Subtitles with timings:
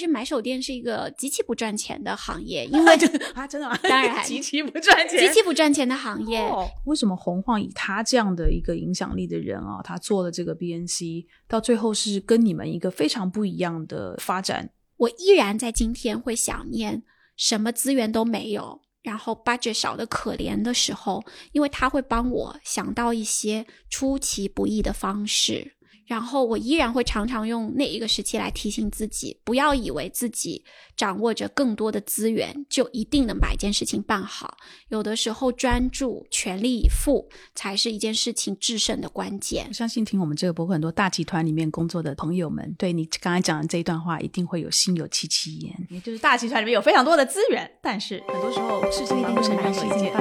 [0.00, 2.94] 其实买手店是一个极其不赚钱的行业，因为
[3.34, 3.76] 啊，真的吗？
[3.82, 6.38] 当然 极其不赚钱，极其不赚钱的行业。
[6.38, 14.70] 哦，为什么洪晃以他这样的一个影响力的人啊，他做了这个 BNC，到最后是跟你们一个非常不一样的发展？
[14.96, 17.02] 我依然在今天会想念
[17.36, 21.22] 什么资源都没有，然后 budget 少的可怜的时候，
[21.52, 25.74] 因为他会帮我想到一些出其不意的方式。
[26.10, 30.64] 然后我依然会常常用那一个时期来提醒自己，不要以为自己
[30.96, 34.56] 掌握着更多的资源就一定能把一件事情办好。
[34.88, 39.72] 有的时候专注、全力以赴才是一件事情制胜的关键我。
[39.72, 45.86] 相信听我们这个博客很多大集团里面工作的朋友们，对你刚才讲的这一段话，一定会有心有戚戚焉。
[45.90, 50.12] 也就是大集团里面有非常多的资源，但是很多时候事情办不成任何一件。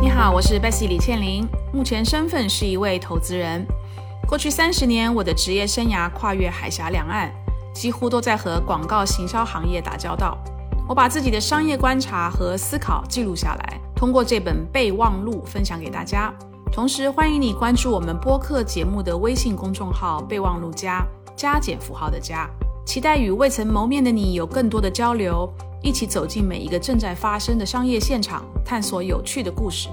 [0.00, 3.66] 你好，我是 Bessy 李倩玲，目前身份是一位投资人。
[4.28, 7.32] 过去三十年，我的职业生涯跨越海峡两岸，
[7.72, 10.36] 几乎都在和广告行销行业打交道。
[10.86, 16.30] 我把自己的商业观察和思考记录下来，通过这本备忘录分享给大家。
[16.70, 21.02] 同时，欢迎你关注我们播客节目的微信公众号“备忘录加”，
[21.34, 22.46] 加减符号的加。
[22.84, 25.50] 期待与未曾谋面的你有更多的交流，
[25.80, 29.88] 一起走进每一个正在发生的商业现场，探索有趣的故事。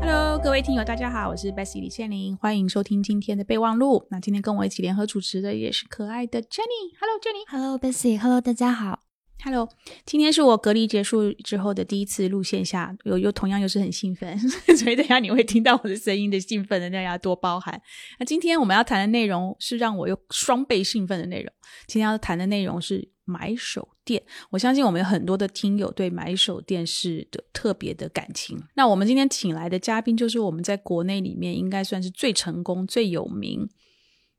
[0.00, 4.06] Hello，各位听友，大家好，我是 Bessy 李倩玲，欢迎收听今天的备忘录。
[4.10, 6.94] 那今天跟我一起联合主持的也是可爱的 Jenny。
[7.00, 7.50] Hello，Jenny。
[7.50, 9.00] Hello Bessy，Hello 大家好。
[9.42, 9.68] Hello，
[10.04, 14.38] 今天是我隔离结束之后的第一次录线下，又又同样又是很兴奋，
[14.78, 17.80] 所以等一下你会听到我的声音的兴奋的，大家多包涵。
[18.20, 21.52] 那今天我们要谈的内容是让我又双倍兴奋的内容。
[21.88, 28.60] 今天要谈的内容是买手店，我相信我们有很多的听友对买手店是的特别的感情。
[28.74, 33.68] 那我们今天请来的嘉宾就是我们在国内里面应该算是最成功、最有名、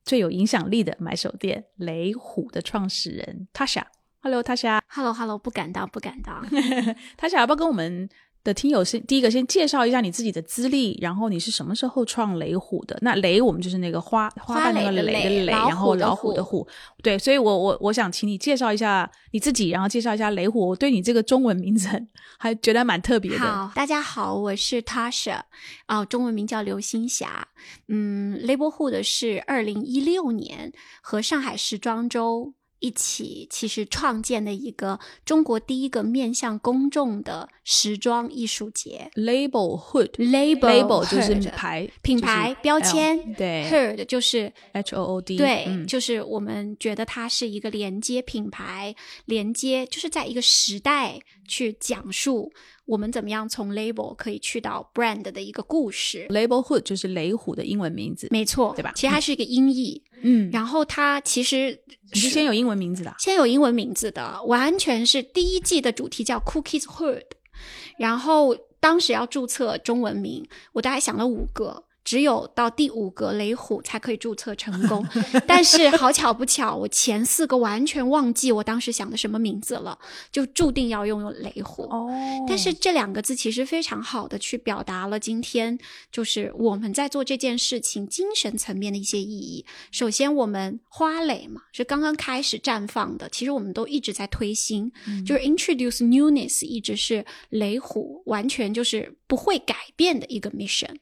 [0.03, 3.83] 最有影响力的买手店雷虎的创始人 Tasha。
[4.22, 4.81] Hello，Tasha。
[4.88, 6.45] Hello Hello，不敢当，不敢当。
[7.16, 8.09] 他想要不要跟我们
[8.44, 12.97] 的听友先第一个先介绍一下你自己的资历，然后你是什么时候创雷虎的？
[13.02, 16.68] 那雷我们就是那个花花瓣那个雷的雷，然后老虎的虎虎。
[17.03, 20.69] 对，所以我我我想请你介绍一下你自己，然后介绍一下雷虎。
[20.69, 21.88] 我对你这个中文名字
[22.40, 23.40] 还觉得蛮特别的。
[23.40, 25.41] 好，大家好，我是 Tasha，
[25.85, 27.47] 啊、中文名叫刘星霞。
[27.88, 30.73] 嗯，Labelhood 是二零一六年
[31.03, 39.09] 和上海时装周一起，其实创建的一个中国第一个面向公众的时装艺术节。
[39.14, 43.70] Label Hood Label Label 就是 Hood 牌品就是牌标签，对。
[43.72, 45.86] Heard 就是，H O O D 对，嗯。
[45.86, 52.52] 就是我们觉得它是一个连接品牌，连接就是在一个时代去讲述
[52.91, 56.28] 我们怎么样从 label 可以去到 brand 的一个故事。
[56.29, 58.28] Label Hood 就是雷虎的英文名字。
[58.29, 61.81] 没错，对吧其实它是一个音译，嗯，然后它其实
[62.12, 67.24] 你是先有英文名字的啊、先有英文名字的，完全是第一季的主题叫 Cookies Hood，
[67.97, 71.85] 然后当时要注册中文名，我大概想了五个。
[72.03, 75.06] 只有到第五个雷虎才可以注册成功，
[75.47, 79.97] 但是好巧不巧，我前四个完全忘记我当时想的什么名字了，
[80.31, 81.84] 就注定要拥有雷虎。
[81.84, 82.09] 哦
[82.47, 85.78] 但是这两个字其实非常好的去表达了今天
[86.11, 89.66] 就是我们在做这件事情精神层面的一些意义。
[89.91, 94.91] 首先，我们花蕾嘛是刚刚开始绽放的，其实我们都一直在推新，
[95.25, 100.94] 就是 introduce newness 一直是雷虎完全就是不会改变的一个 mission。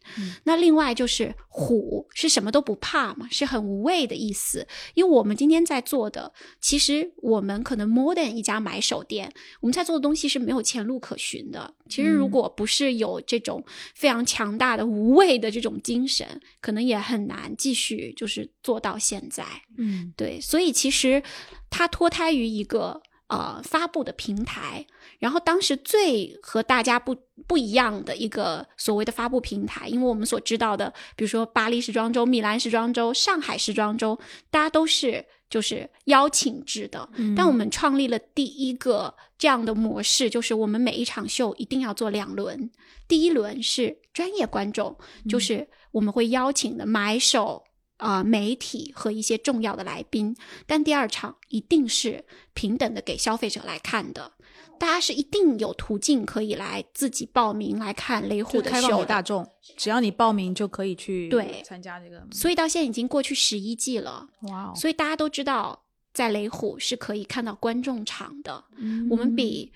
[0.43, 4.67] 那另外就是虎是什么都不怕嘛，是很无畏的意思。
[4.93, 6.31] 因为我们今天在做的，
[6.61, 11.73] 其实我们可能 more than 一家买手店，我们在做的东西是没有前路可循的。
[11.89, 19.43] 其实如果不是有这种非常强大的无畏的这种精神，可能也很难继续就是做到现在。
[19.79, 21.23] 嗯对，所以其实
[21.71, 24.85] 它脱胎于一个呃发布的平台，
[25.19, 27.15] 然后当时最和大家不
[27.47, 34.19] 不一样的一个所谓的发布平台，因为我们所知道的，比如说巴黎时装周、米兰时装周、上海时装周，
[34.49, 42.69] 大家都是就是邀请制的，但我们创立了第一个这样的模式，就是我们每一场秀一定要做两轮，
[43.07, 44.97] 第一轮是专业观众，
[45.29, 47.63] 就是我们会邀请的买手。
[47.99, 50.35] 啊、媒体和一些重要的来宾，
[50.65, 54.31] 但第二场一定是平等的给消费者来看的，
[54.79, 62.25] 大家是一定有途径可以来自己报名来看雷虎的就开放秀大众，只要你报名就可以去对参加这个。
[62.31, 68.63] 所以到现在已经过去十一季了，哇哦，所以大家都知道，在雷虎是可以看到观众场的。
[68.77, 69.73] 嗯我们比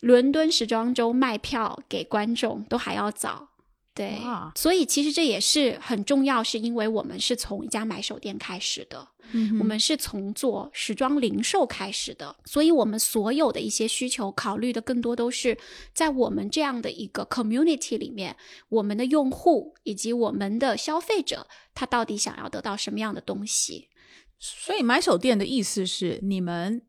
[0.00, 3.48] 伦敦时装周卖票给观众都还要早。
[3.96, 4.18] 对，
[4.54, 15.56] 所以其实这也是很重要，是因为我们是从一家买手店开始的，嗯我们是从做时装零售开始的，所以我们所有的一些需求考虑的更多都是
[15.94, 18.36] 在我们这样的一个 community 里面，
[18.68, 23.88] 我们的用户以及我们的消费者，他到底想要得到什么样的东西。
[24.38, 26.82] 所以买手店的意思是你们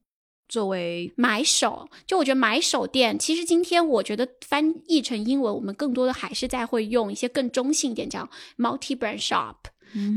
[0.47, 9.55] 作为买手，就我觉得买手店，其实今天我觉得翻译成英文，我们更多的还是在会用一些更中性一点，叫 multi brand shop。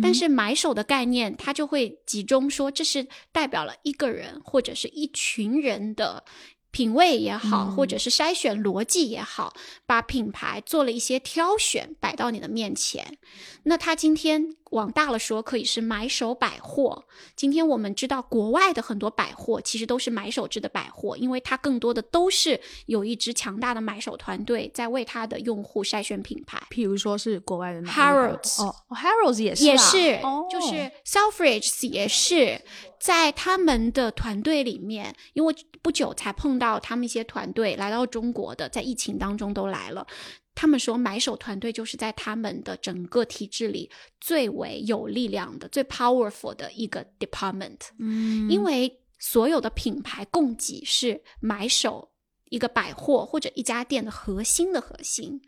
[0.03, 6.25] 但是买手的概念，它就会集中说，这是代表了一个人或者是一群人的
[6.71, 9.53] 品味也好，嗯或者是筛选逻辑也好，
[9.87, 13.19] 把品牌做了一些挑选，摆到你的面前。
[13.65, 17.05] 那它今天往大了说，可以是买手百货。
[17.37, 26.63] 今天我们知道，国外的很多百货其实都是买手制的百货，因为它更多的都是有一支强大的买手团队在为它的用户筛选品牌。
[26.71, 32.63] 譬如说是国外的 Harrods 哦哦，Harrods 也是啊也是，哦就是 Selfridges 也是
[33.01, 40.07] 在他们的团队里面，因为不久才碰到他们一些团队来到中国的，在疫情当中都来了。
[40.55, 47.79] 他们说，买手团队就是在他们的整个体制里最为有力量的、最 powerful 的一个 department。
[47.99, 52.10] 嗯因为所有的品牌供给是买手
[52.51, 55.41] 一个百货或者一家店的核心的核心，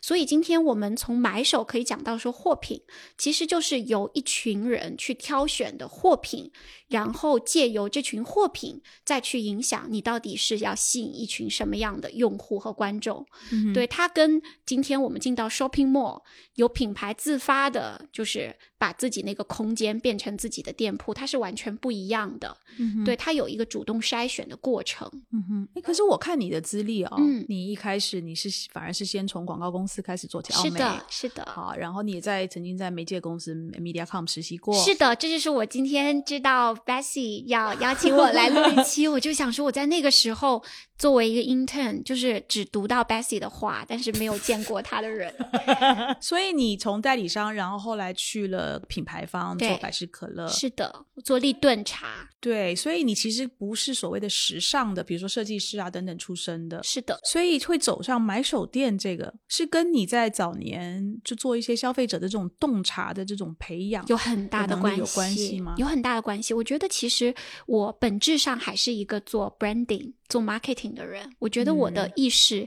[0.00, 2.82] 所以今天我们从买手可以讲到说货品，
[3.18, 6.52] 其实就是由一群人去挑选的货品，
[6.88, 13.26] 然后借由这群货品再去影响你到底是要吸引一群什么样的用户和观众。
[13.50, 16.22] 嗯对它跟今天我们进到 shopping mall
[16.56, 22.54] 有品牌自发的，就是把自己那个空间变成自己的店铺，它是完全不一样的。
[22.78, 25.10] 嗯对，它有一个主动筛选的过程。
[25.32, 31.44] 嗯哼，诶可是我看你的资历哦，嗯你一开始你是反而是先从广告公司开始做起，是的，是的。
[31.46, 40.62] 好，然后你也在曾经在媒介公司 MediaCom 实习过，是的，这就是我今天知道 Bessie 要邀请我来录一期， 我就想说我在那个时候
[40.98, 45.34] 作为一个 intern，就是只读到 Bessie 的话，但是没有见过他的人。
[46.20, 52.28] 所以你从代理商，然后后来去了品牌方做百事可乐，是的，做立顿茶。
[52.40, 66.54] 对，所以你其实不是所谓的时尚的，比如说设计师啊等等出身的，是的，所以会走上买手店这个，是跟你在早年就做一些消费者的这种洞察的这种培养有很大的关系，有关系吗有很大的关系。
[66.54, 67.34] 我觉得其实
[67.66, 71.30] 我本质上还是一个做 branding、做 marketing 的人。
[71.38, 72.66] 我觉得我的嗯意识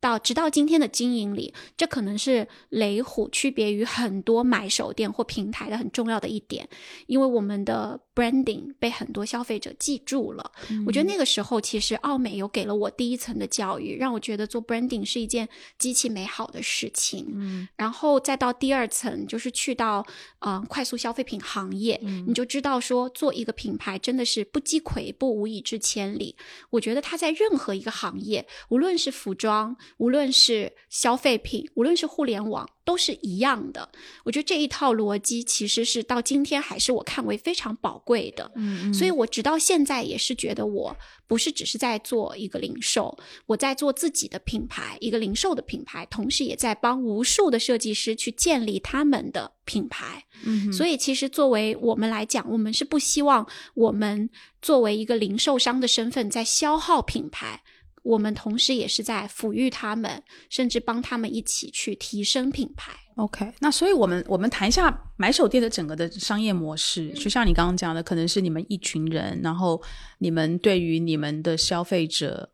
[0.00, 6.68] 到直到今天的经营里，这可能是雷虎区别于很多买手店或平台的很重要的一点，
[7.06, 10.52] 因为我们的 branding 被很多消费者记住了。
[10.86, 17.26] 我觉得那个时候，其实奥美有给了我第一层的教育，让我觉得做 branding 是一件极其美好的事情。
[17.34, 20.06] 嗯然后再到第二层，就是去到
[20.40, 26.36] 嗯、呃快速消费品行业，嗯你就知道说做一个品牌真的是不积跬步，无以至千里。
[26.70, 33.88] 我觉得它在任何一个行业，无论是服装，无论是消费品，无论是互联网，都是一样的。
[34.24, 38.50] 我觉得这一套逻辑其实是到今天还是我看为非常宝贵的。
[38.56, 40.96] 嗯所以我直到现在也是觉得，我
[41.26, 43.16] 不是只是在做一个零售，
[43.46, 50.24] 我在做自己的品牌，一个零售的品牌，同时也在帮无数的设计师去建立他们的品牌。
[50.44, 54.28] 嗯所以，其实作为我们来讲，我们是不希望我们
[54.60, 57.62] 作为一个零售商的身份在消耗品牌。
[58.04, 62.92] 我们同时也是在抚育他们，甚至帮他们一起去提升品牌。
[63.16, 69.80] OK，那所以我们我们谈一下买手店的整个的商业模式，就像你刚刚讲的，可能是你们一群人，然后
[70.18, 72.50] 你们对于你们的消费者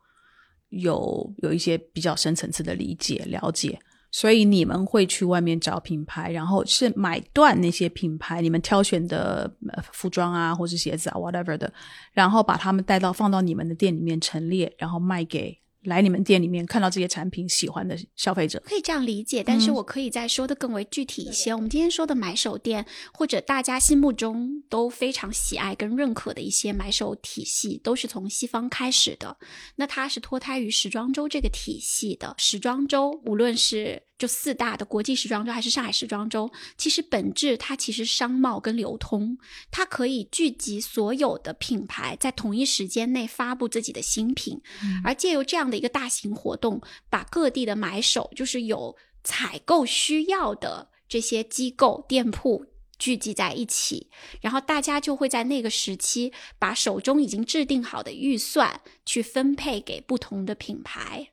[0.69, 3.77] 有有一些比较深层次的理解了解，
[4.11, 9.49] 所以你们会去外面找品牌，然后是买断那些品牌，你们挑选的
[9.93, 11.71] 服装啊，或是鞋子啊，whatever 的，
[12.11, 18.61] 然后把他们带到放到你们的店里面陈列，然后卖给来你们店里面看到这些产品喜欢的消费者。
[18.65, 21.53] 可以这样理解，但是嗯我可以再说的更为具体一些。
[21.53, 29.37] 我们今天说的买手店，或者大家心目中都非常喜爱跟认可的一些买手体系，都是从西方开始的。
[29.75, 32.35] 那它是脱胎于时装周这个体系的。
[32.37, 39.35] 时装周，无论是就四大的国际时装周还是上海时装周，其实本质它其实商贸跟流通，
[39.71, 44.61] 它可以聚集所有的品牌在同一时间内发布自己的新品，
[45.03, 52.67] 而借由这样的一个大型活动，把各地的买手，就是有采购需要的这些机构店铺。
[52.99, 54.11] 聚集在一起，
[54.41, 61.30] 然后大家就会在那个时期把手中已经制定好的预算去分配给不同的品牌。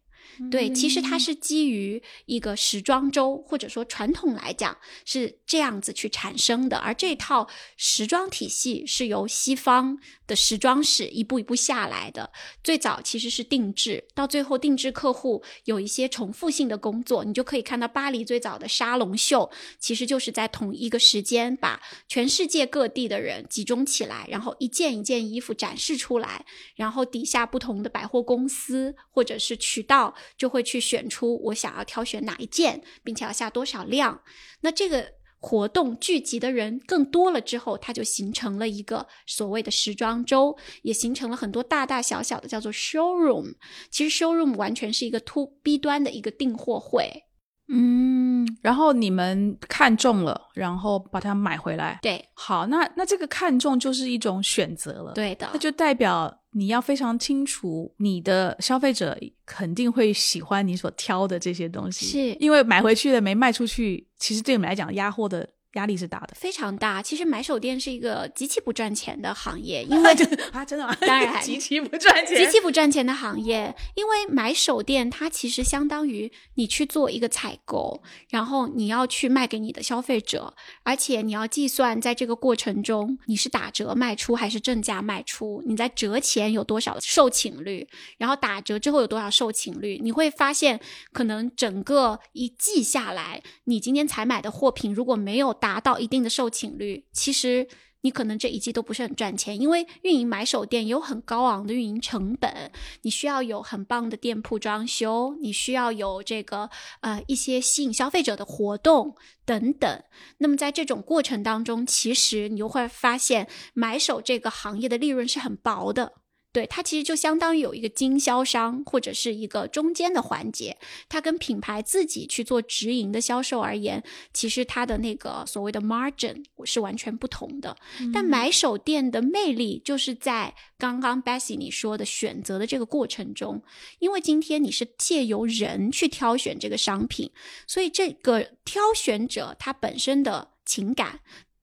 [0.50, 6.78] 对，其实它是基于一个时装周，或者说传统来讲是这样子去产生的。
[6.78, 12.30] 而这套时装体系是由西方的时装史一步一步下来的。
[12.62, 30.14] 最早其实是定制，到最后定制客户有一些重复性的工作，你就可以看到巴黎最早的沙龙秀，其实就是在同一个时间把全世界各地的人集中起来，然后一件一件衣服展示出来，然后底下不同的百货公司或者是渠道。
[30.36, 34.22] 就会去选出我想要挑选哪一件，并且要下多少量。
[34.60, 43.54] 那这个活动聚集的人更多了之后，它就形成了一个所谓的时装周，也形成了很多大大小小的叫做 showroom。
[43.90, 47.27] 其实 showroom 完全是一个 to B 端的一个订货会。
[47.70, 51.98] 嗯，然后你们看中了，然后把它买回来。
[52.02, 55.12] 对，好，那那这个看中就是一种选择了。
[55.12, 65.48] 对的，那就代表你要非常清楚，你的消费者肯定会喜欢你所挑的这些东西，是因为买回去的没卖出去，其实对你们来讲压货的。
[65.74, 67.02] 压力是大的，非常大。
[67.02, 70.10] 其实买手店是一个极其不赚钱的行业，因为
[70.52, 70.96] 啊，真的吗？
[71.00, 73.74] 当然 极其不赚钱，极其不赚钱的行业。
[73.94, 90.00] 因为买手店它其实相当于你去做一个采购，然后你要去卖给你的消费者，而且你要计算在这个过程中你是打折卖出还是正价卖出，你在折前有多少售罄率，然后打折之后有多少售罄率。
[90.02, 90.80] 你会发现，
[91.12, 97.66] 可能整个一季下来，你今天采买的货品如果没有达到一定的售罄率，其实
[98.02, 102.70] 你可能这一季都不是很赚钱，因为运营买手店有很高昂的运营成本，
[103.02, 110.02] 你需要有很棒的店铺装修，你需要有这个呃一些吸引消费者的活动等等。
[110.38, 116.12] 那么在这种过程当中，其实你就会发现买手这个行业的利润是很薄的。
[116.58, 120.76] 对它其实就相当于有一个经销商或者是一个中间的环节，
[121.08, 124.02] 它跟品牌自己去做直营的销售而言，
[124.34, 127.76] 其实它的那个所谓的 margin 是完全不同的。
[128.12, 133.62] 但买手店的魅力就是在刚刚 Bessy 你说的选择的这个过程中，
[134.00, 137.30] 因为今天你是借由人去挑选这个商品，
[137.68, 141.20] 所以这个挑选者他本身的情感、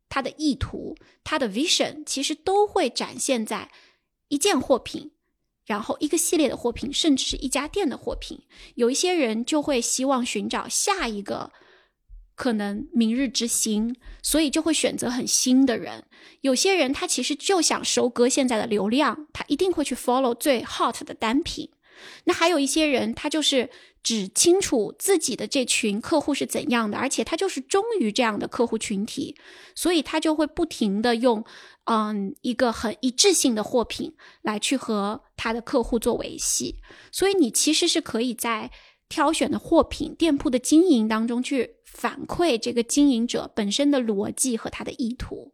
[0.08, 3.70] 他的意图、他的 vision，其实都会展现在。
[4.28, 5.12] 一件货品，
[5.66, 8.42] 然后一个系列的货品，甚至是一家店的货品，
[8.76, 11.52] 有一些人就会希望寻找下一个
[12.36, 16.06] 可能明日之星，所以就会选择很新的人。
[16.42, 21.70] 有些人他其实就想收割现在的流量，他一定会去 follow 最 hot 的单品。
[22.26, 23.70] 那还有一些人，他就是
[24.06, 29.36] 只清楚自己的这群客户是怎样的，而且他就是忠于这样的客户群体，
[29.74, 31.44] 所以他就会不停的用。
[31.86, 36.76] 嗯，一个很一致性的货品来去和他的客户做维系，
[37.12, 38.70] 所以你其实是可以在
[39.10, 45.54] 挑选的货品店铺的经营当中去反馈这个经营者本身的逻辑和他的意图。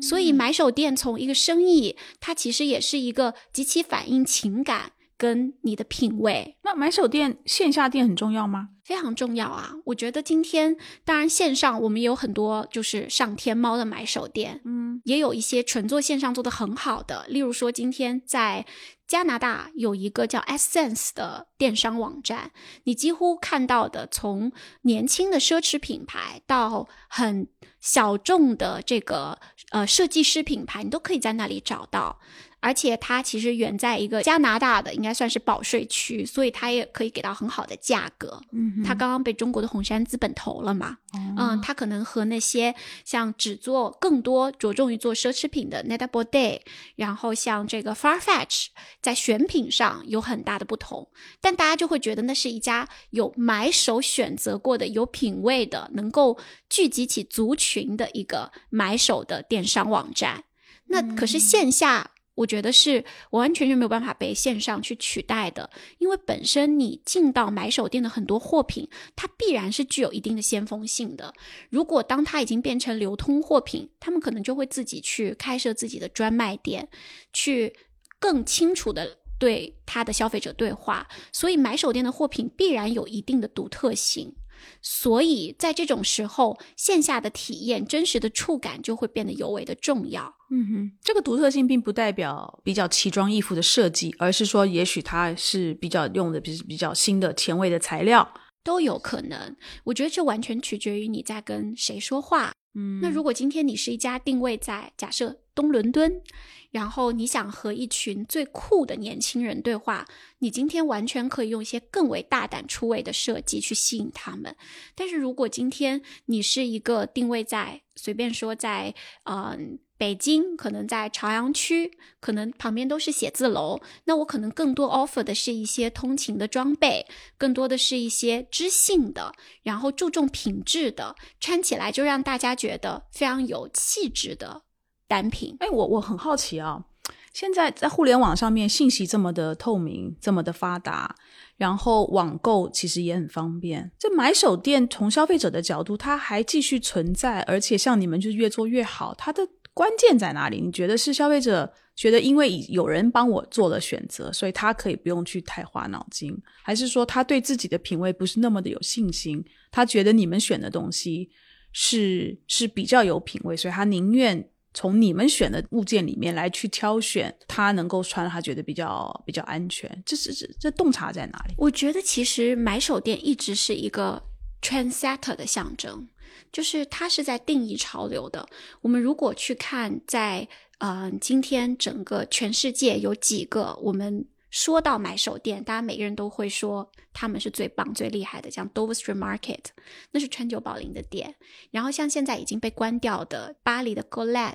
[0.00, 6.56] 所以买手店从一个生意，它其实也是一个极其反映情感跟你的品味。
[6.62, 8.70] 那买手店线下店很重要吗？
[8.84, 9.72] 非常重要啊！
[9.86, 17.26] 我觉得今天当然线上我们也有很多，就是上天猫的买手店，嗯，也有一些纯做线上做的很好的。
[17.26, 18.64] 例如说，今天在
[19.08, 22.52] 加拿大有一个叫 Essence 的电商网站，
[22.84, 27.48] 你几乎看到的从年轻的奢侈品牌到很
[27.80, 29.36] 小众的这个
[29.70, 32.20] 呃设计师品牌，你都可以在那里找到。
[32.66, 38.42] 而且它其实远在一个加拿大的，应该算是保税区，所以它也可以给到很好的价格。
[38.50, 40.96] 嗯，它刚刚被中国的红杉资本投了嘛？
[41.38, 46.58] 嗯，它可能和那些像只做更多着重于做奢侈品的 Net-a-Porter，
[46.96, 48.66] 然后像这个 Farfetch，
[49.00, 51.08] 在选品上有很大的不同。
[51.40, 56.36] 但大家就会觉得那是一家有买手选择过的、有品位的、能够
[56.68, 60.42] 聚集起族群的一个买手的电商网站。
[60.88, 62.10] 那可是线下。
[62.36, 71.32] 我觉得是完完全全没有办法被线上去取代的，因为本身你进到买手店的很多货品，它必然是具有一定的先锋性的。
[71.70, 76.88] 如果当它已经变成流通货品，他们可能就会自己去开设自己的专卖店，
[77.32, 77.72] 去
[78.18, 81.06] 更清楚的对他的消费者对话。
[81.32, 84.34] 所以买手店的货品必然有一定的独特性。
[84.80, 90.34] 所以在这种时候，线下的体验、真实的触感就会变得尤为的重要。
[90.50, 98.32] 嗯哼，这个独特性并不代表比较奇装异服的设计，而是说，也许它是比较用的比比较新的、前卫的材料，
[98.62, 99.56] 都有可能。
[99.84, 102.52] 我觉得这完全取决于你在跟谁说话。
[102.74, 106.22] 嗯，那如果今天你是一家定位在假设东伦敦，
[106.70, 110.06] 然后你想和一群最酷的年轻人对话，
[110.38, 114.54] 你今天完全可以用一些更为大胆出位的设计去吸引他们。
[114.94, 118.94] 但是如果今天你是一个定位在随便说在
[119.24, 119.80] 嗯。
[119.98, 123.80] 北京可能在朝阳区，可能旁边都是写字楼。
[124.04, 127.06] 那我可能更多 offer 的是一些通勤的装备，
[127.38, 129.32] 更多的是一些知性的，
[129.62, 134.64] 然后注重品质的，穿起来就让大家觉得非常有气质的
[135.06, 135.56] 单品。
[135.60, 136.84] 哎，我我很好奇啊，
[137.32, 141.14] 现在在互联网上面信息这么的透明，这么的发达，
[141.56, 143.90] 然后网购其实也很方便。
[143.98, 149.48] 这买手店从消费者的角度，它还继续存在，而且像你们就越做越好，它的。
[149.76, 150.58] 关键在哪里？
[150.58, 159.44] 你觉得是消费者觉得因为有人帮我做了选择，所以他可以不用去太花脑筋，还是说他对自己的品味不是那么的有信心？
[159.70, 161.28] 他觉得你们选的东西
[161.72, 169.90] 是是比较有品味，所以他宁愿从你们选的物件里面来去挑选他能够穿，他觉得比较比较安全。
[170.04, 171.54] 这是这这洞察在哪里？
[171.56, 174.22] 我觉得其实买手店一直是一个
[174.60, 176.06] trendsetter 的象征。
[176.52, 178.46] 就是它是在定义潮流的。
[178.80, 180.46] 我们如果去看，在
[180.78, 184.24] 呃今天整个全世界有几个，我们
[184.56, 189.64] 说到买手店，大家每个人都会说他们是最棒、最厉害的，像 Dover Street Market，
[190.12, 191.34] 那是川久保玲的店。
[191.70, 194.54] 然后像现在已经被关掉的巴黎的 Golade。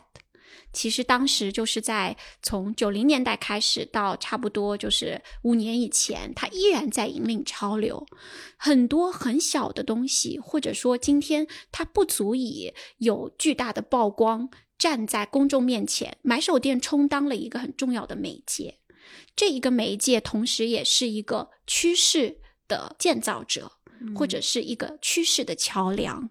[0.73, 8.03] 其实当时就是在从九零年代开始到差不多就是五年以前，它依然在引领潮流。
[8.57, 18.79] 很多很小的东西，或者说今天它不足以有巨大的曝光，站在公众面前，买手店充当了一个很重要的媒介。
[19.35, 23.71] 这一个媒介同时也是一个趋势的建造者，
[24.15, 26.29] 或者是一个趋势的桥梁。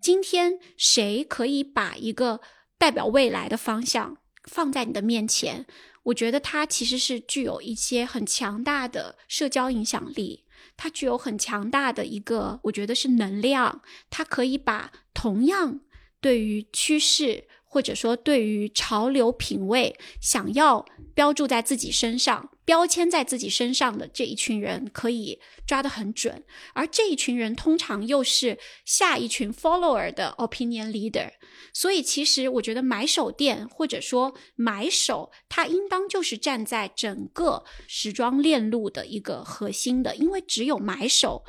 [0.00, 2.40] 今天谁可以把一个
[2.78, 5.66] 代表未来的方向放在你的面前，
[6.04, 10.46] 我觉得它其实是具有一些很强大的社交影响力，
[10.76, 15.80] 它具有很强大的一个，我觉得是能量，它可以把同样
[16.20, 17.46] 对于趋势。
[17.72, 20.84] 或者说，对于潮流品味想要
[21.14, 26.42] 标注在自己身上、标签在自己身上的这一群人，可以抓得很准。
[26.74, 31.30] 而这一群人通常又是下一群 follower 的 opinion leader。
[31.72, 41.44] 所以，其实我觉得买手店或者说买手，他应当就是站在整个时装链路的一个核心的，因为只有买手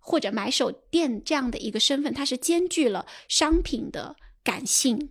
[0.00, 5.10] 或者买手店这样的一个身份，它是兼具了商品的感性。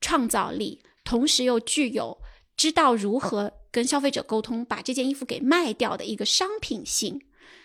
[0.00, 2.18] 创造力，同时又具有
[2.56, 7.20] 知道如何跟消费者沟通，把这件衣服给卖掉的一个商品性，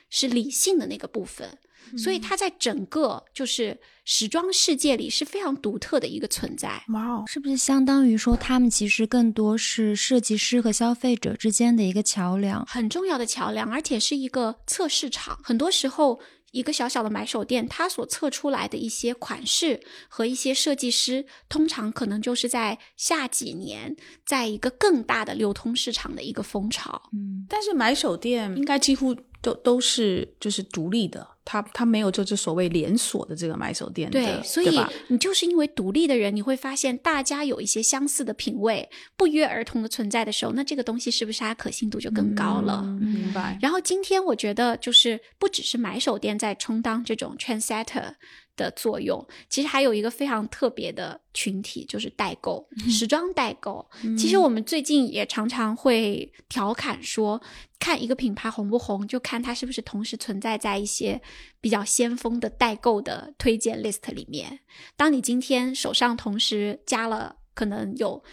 [0.09, 1.57] 是理性的那个部分。
[1.97, 6.81] 所以它在整个就是时装世界里是非常独特的一个存在。
[6.89, 15.39] 哇哦，是不是相当于说他们其实更多是设计师和消费者之间的一个桥梁，很重要的桥梁，而且是一个测试场。
[15.43, 16.19] 很多时候。
[16.53, 27.09] 一个小小的买手店，它所测出来的一些款式和一些设计师，通常可能就是在下几年，在一个更大的流通市场的一个风潮。
[27.11, 31.27] 嗯，但是买手店应该几乎都都是就是独立的。
[31.45, 34.79] 他他没有就是所谓连锁的这个买手店，对，所以
[35.09, 42.81] 你就是因为独立的人，你会发现大家有一些相似的品味，不约而同的存在的时候，那这个东西是不是它可信度就更高了？
[42.83, 43.59] 明白。
[43.61, 48.13] 然后今天我觉得就是不只是买手店在充当这种 trendsetter。
[48.55, 53.89] 的作用，其实还有一个非常特别的群体，就是代购，时装代购。
[54.17, 57.41] 其实我们最近也常常会调侃说，
[57.79, 61.21] 看一个品牌红不红，就看它是不是同时存在在一些
[61.59, 64.59] 比较先锋的代购的推荐 list 里面。
[64.95, 68.23] 当你今天手上同时加了可能有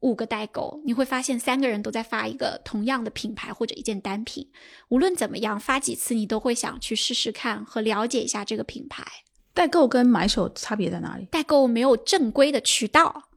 [0.00, 4.50] 五个代购，你会发现三个人都在发一个同样的品牌或者一件单品。
[4.88, 9.06] 无论怎么样，发几次你都会想去试试看和了解一下这个品牌。
[9.54, 11.26] 代购跟买手差别在哪里？
[11.26, 13.28] 代购没有正规的渠道，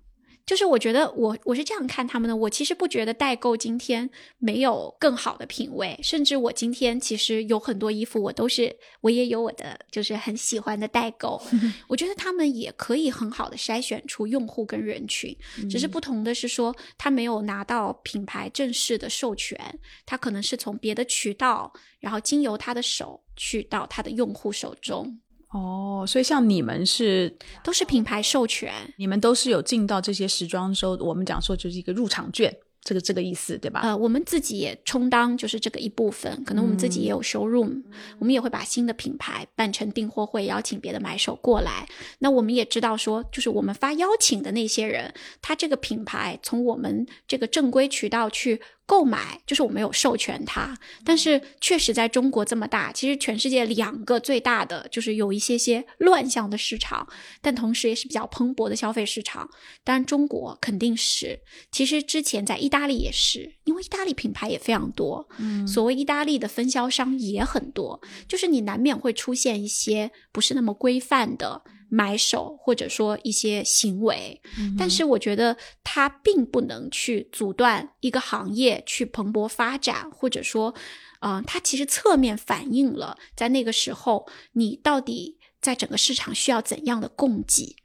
[0.46, 2.36] 就是我觉得我我是这样看他们的。
[2.36, 11.42] 我其实不觉得代购今天没有更好的品味，甚至我今天其实有很多衣服，我都是我也有我的就是很喜欢的代购。
[11.90, 15.36] 我觉得他们也可以很好的筛选出用户跟人群，
[15.70, 19.60] 只是不同的是说他没有拿到品牌正式的授权，
[20.06, 25.20] 他可能是从别的渠道，然后经由他的手去到他的用户手中。
[25.56, 33.80] 哦，所以像你们是都是品牌授权，你们都是有进到这些时装周，我们讲说就是一个入场券，这个这个意思对吧？
[33.82, 37.82] 呃，我们自己也充当就是这个一部分，可能我们自己也有 showroom，、
[38.20, 41.88] 我们也会把新的品牌办成订货会，邀请别的买手过来。
[42.20, 50.78] 那我们也知道说，就是我们发邀请的那些人，他这个品牌从我们这个正规渠道去购买，就是我没有授权它。
[51.04, 57.08] 但是确实在中国这么大，其实全世界两个最大的就是有一些些乱象的市场，
[57.42, 59.50] 但同时也是比较蓬勃的消费市场。
[59.84, 61.42] 当然，中国肯定是。
[61.72, 74.42] 其实之前在意大利也是，因为意大利品牌也非常多，嗯所谓意大利的分销商也很多，就是你难免会出现一些不是那么规范的买手，或者说一些行为。
[74.78, 80.74] 但是我觉得它并不能去阻断一个行业去蓬勃发展，或者说，
[81.22, 87.76] 嗯、它其实侧面反映了在那个时候你到底在整个市场需要怎样的供给。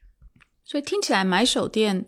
[0.65, 2.07] 所以听起来买手店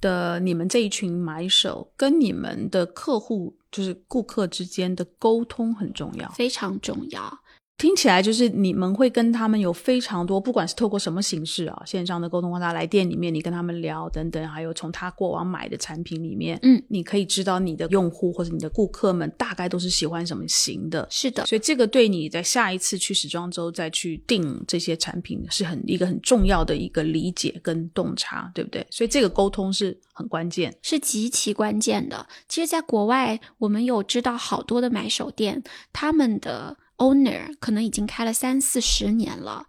[0.00, 6.28] 的你们这一群买手跟你们的客户就是顾客之间的沟通很重要。
[6.30, 7.40] 非常重要。
[7.80, 21.08] 听起来就是你们会跟他们有非常多，不管是透过什么形式啊，线上的沟通，或他来店里面，你跟他们聊等等，还有从他过往买的产品里面，嗯，你可以知道你的用户或者你的顾客们大概都是喜欢什么型的。
[21.08, 28.86] 是的，所以这个对你在下一次去时装周再去定这些产品是很一个很重要的一个理解跟洞察，对不对？
[28.90, 30.76] 所以这个沟通是很关键。
[30.82, 32.26] 是极其关键的。
[32.46, 35.62] 其实，在国外，我们有知道好多的买手店，
[35.94, 39.66] 他们的 owner 可能已经开了三四十年了。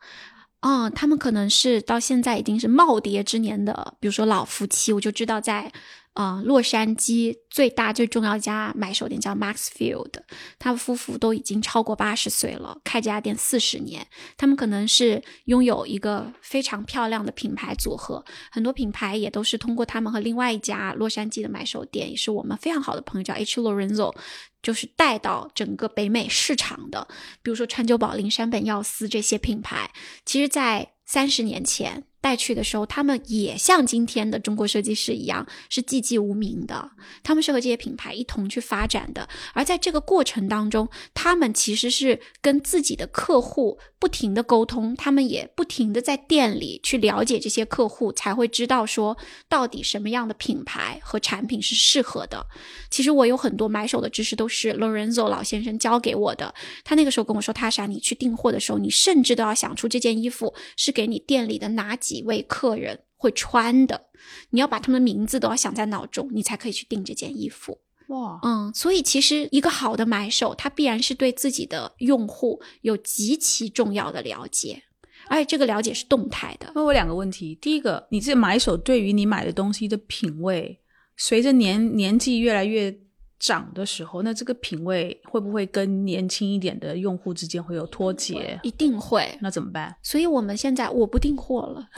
[0.63, 5.71] 嗯、他们可能是到现在已经是耄耋之年的，比如说老夫妻，我就知道在
[6.13, 10.11] 呃洛杉矶最大最重要一家买手店叫 Maxfield，
[10.59, 24.13] 他们夫妇都已经超过八十岁了，开这家店四十年，他们可能是拥有一个非常漂亮的品牌组合，很多品牌也都是通过他们和另外一家洛杉矶的买手店，也是我们非常好的朋友叫 H Lorenzo，
[24.61, 27.07] 就是带到整个北美市场的。
[27.41, 29.91] 比如说川久保玲、山本耀司这些品牌，
[30.25, 36.91] 其实在三十年前带去的时候，他们也像今天的中国设计师一样，是寂寂无名的。
[37.23, 49.17] 他们是和这些品牌一同去发展的，而在这个过程当中，他们其实是跟自己的客户不停的沟通，他们也不停的在店里去了解这些客户，才会知道说
[49.49, 52.45] 到底什么样的品牌和产品是适合的。
[52.91, 56.53] 其实我有很多买手的知识都是 Lorenzo 老先生教给我的。
[56.83, 64.07] 他那个时候跟我说，塔莎，你去订货的时候，你甚至都要想出这件衣服是给你店里的哪几位客人会穿的，
[64.49, 67.79] 你要把他们的名字都要想在脑中，你才可以去订这件衣服。
[68.07, 74.83] 哇，嗯，所以其实一个好的买手，他必然是对自己的用户有极其重要的了解，
[75.29, 76.69] 而且这个了解是动态的。
[76.75, 80.77] 那我两个问题，第一个，你这买手对于你买的东西的品味，
[81.15, 82.93] 随着年年纪越来越
[83.41, 88.59] 长的时候，那这个品味会不会跟年轻一点的用户之间会有脱节？
[88.61, 89.95] 一定会，那怎么办？
[90.03, 91.89] 所以我们现在我不订货了。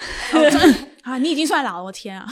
[1.03, 2.25] 啊，你已经算老了，我天啊！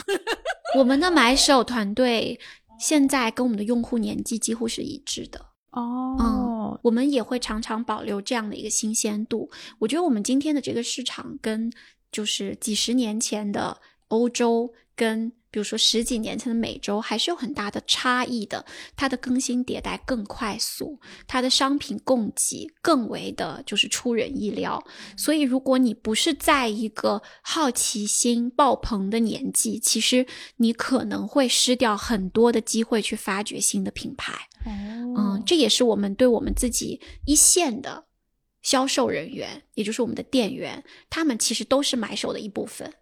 [0.78, 2.40] 我们的买手团队
[2.80, 5.38] 现在跟我们的用户年纪几乎是一致的。
[5.72, 9.50] 哦，我们也会常常保留这样的一个新鲜度。
[9.78, 11.70] 我觉得我们今天的这个市场跟
[12.10, 13.76] 就是几十年前的
[14.08, 18.64] 欧洲跟比如说十几年前的美洲还是有很大的差异的。
[18.96, 24.82] 它的更新迭代更快速，它的商品供给更为的就是出人意料。
[25.16, 34.32] 所以，如果你不是在一个好奇心爆棚的年纪，其实你可能会失掉很多的机会去发掘新的品牌。
[34.64, 38.04] 哦嗯，这也是我们对我们自己一线的
[38.62, 42.94] 销售人员，也就是我们的店员，他们其实都是买手的一部分。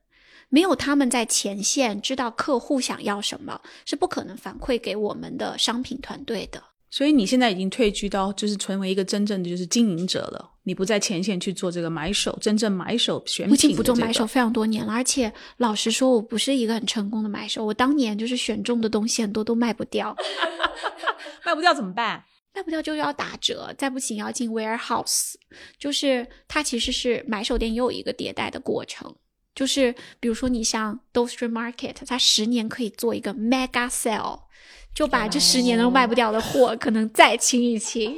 [0.50, 6.62] 没有他们在前线知道客户想要什么，是不可能反馈给我们的商品团队的。
[6.92, 17.64] 所以你现在已经退居到就是成为一个真正的就是经营者了，你不在前线去做这个买手，真正买手选品、我已经不做买手，非常多年了，而且老实说，我不是一个很成功的买手。
[17.64, 20.16] 我当年就是选中的东西很多都卖不掉，
[21.46, 22.24] 卖不掉怎么办？
[22.52, 25.34] 卖不掉就要打折，再不行要进 warehouse。
[25.78, 29.14] 就是它其实是买手店也有一个迭代的过程。
[29.60, 34.40] 就是比如说你像 d o Street Market，它十年可以做一个 mega sale，
[34.94, 38.16] 就把这十年都卖不掉的货可能再清一清。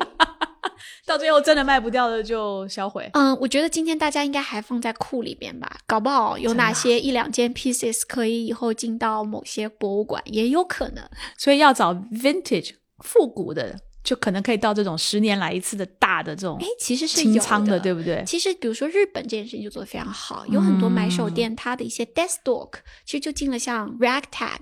[1.05, 3.11] 到最后真的卖不掉的就销毁。
[3.15, 11.05] 嗯，我觉得今天大家应该还放在库里边吧，搞不好有哪些一两件 pieces 可以以后进到某些博物馆，也有可能。
[11.37, 18.23] 所以要找 vintage 复古的就可能可以到这种十年来一次的大的这种哎，其实是有清仓的，对不对？
[18.27, 22.73] 其实，比如说日本这件事情就做得非常好，有很多买手店，它的一些 desk stock
[23.05, 24.59] 其实就进了像 ragtag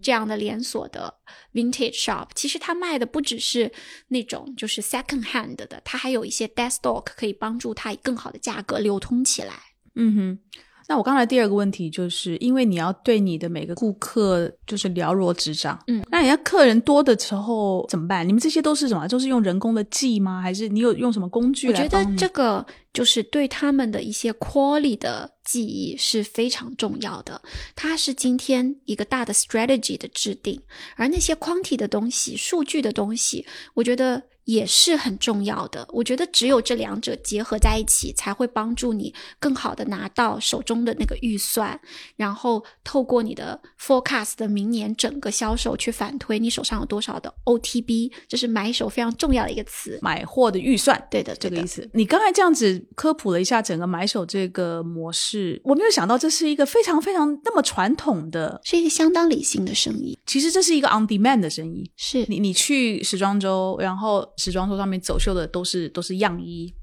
[0.00, 1.14] 这样的连锁的
[1.52, 2.28] vintage shop。
[2.34, 3.72] 其实它卖的不只是
[4.08, 9.54] 那种就是 second hand 的，它还有一些 desk stock 可以帮助它以更好的价格流通起来。
[9.96, 10.38] 嗯哼。
[10.86, 18.26] 那我刚才第二个问题就是，因为你要对你的每个顾客就是了如指掌，嗯，那人家客人多的时候怎么办？
[18.26, 19.08] 你们这些都是什么？
[19.08, 20.40] 都是用人工的记吗？
[20.40, 22.04] 还是你有用什么工具我觉得？
[22.16, 27.40] 这个就是对他们的一些 quality 的记忆是非常重要的，
[27.74, 30.60] 它是今天一个大的 strategy 的制定，
[30.96, 35.86] 而那些 quantity 的东西、数据的东西，我觉得也是很重要的。
[35.90, 41.78] 我觉得只有这两者结合在一起，才会帮助你更好的拿到手中的那个预算，
[42.16, 49.98] 然后透过你的 forecast 的明年整个销售去反推你手上有多少的 OTB，这是买手非常重要的一个词。
[50.02, 51.88] 买货的预算，对的，对的这个意思。
[51.94, 60.18] 你刚才这样子科普了一下整个买手这个模式，我没有想到这是一个非常非常那么传统的，是一个相当理性的生意。
[60.26, 61.90] 其实这是一个 on demand 的生意。
[61.96, 66.74] 是你你去时装周，然后时装周上面走秀的都是都是样衣，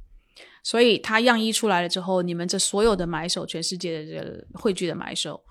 [0.64, 5.42] 所以它样衣出来了之后，你们这所有的买手，全世界的这个汇聚的买手，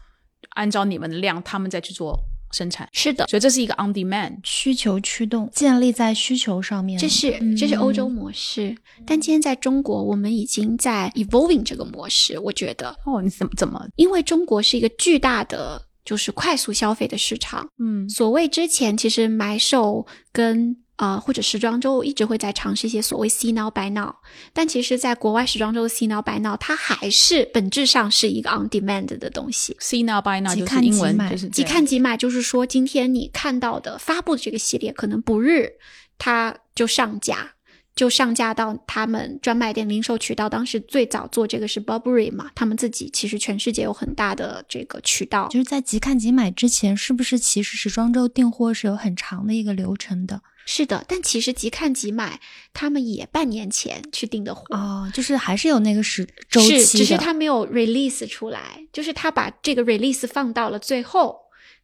[0.50, 2.18] 按照你们的量，他们再去做
[2.52, 4.38] 生产，是的，所以这是一个 on demand。
[4.42, 6.98] 需求驱动，建立在需求上面。
[6.98, 12.38] 这是这是欧洲模式，但今天在中国，我们已经在 evolving 这个模式。
[12.38, 13.86] 我觉得，哦，你怎么怎么？
[13.94, 24.14] 因为中国是一个巨大的就是快速消费的市场，嗯所谓之前其实买手跟呃或者时装周一直会在尝试一些所谓 see now buy now，
[24.52, 29.74] 但其实在国外时装周的 see now buy now，它还是本质上是一个 on demand 的东西。
[29.80, 35.70] ，see now buy now 即就是英文，看即买就是即看即买，就是说今天你看到的发布的这个系列，可能不日
[36.18, 37.52] 它就上架，
[37.96, 40.50] 就上架到他们专卖店、零售渠道。
[40.50, 45.48] 当时最早做这个是 Burberry 嘛，他们自己其实全世界有很大的这个渠道。
[45.48, 50.42] 就是在即看即买之前，是不是其实时装周订货是有很长的一个流程的？
[50.72, 52.40] 是的，但其实即看即买，
[52.72, 54.64] 他们也半年前去订的货。
[54.70, 56.84] 哦，就是还是有那个时周，期的。
[56.84, 61.36] 只是他没有 release 出来，就是他把这个 release 放到了最后，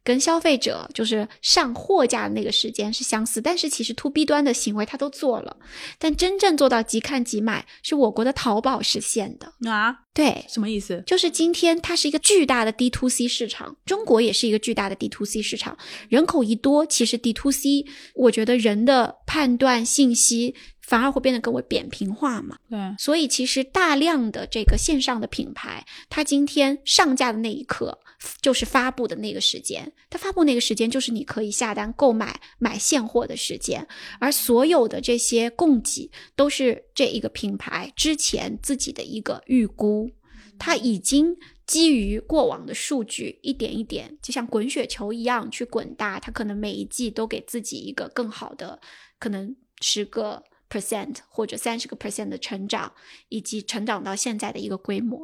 [0.07, 5.57] 跟消费者就是上货架的那个时间是相似，但是其实 to B 端的行为他都做了，
[5.99, 9.69] 但真正做到即看即买是我国的淘宝实现的。
[9.69, 11.03] 啊，对，什么意思？
[11.05, 15.77] 就是今天它是一个巨大的 D to C 市场，中国也是一个巨大的 D to C 市场。
[16.07, 22.55] 人口一多，其实 D to C，我觉得人的判断信息反而会变得更为扁平化嘛。
[22.69, 27.99] 对，所以其实大量的这个线上的品牌，它今天上架的那一刻，
[28.41, 29.91] 就是发布的那个时间。
[30.09, 33.87] 它发布那个时间，就是你可以下单购买买现货的时间。
[34.19, 40.11] 而所有的这些供给，都是这一个品牌之前自己的一个预估，
[40.57, 46.19] 它已经基于过往的数据，一点一点，就像滚雪球一样去滚大。
[46.19, 48.79] 它可能每一季都给自己一个更好的，
[49.19, 52.91] 可能十个 percent 或者三十个 percent 的成长，
[53.29, 55.19] 以及成长到现在的一个规模。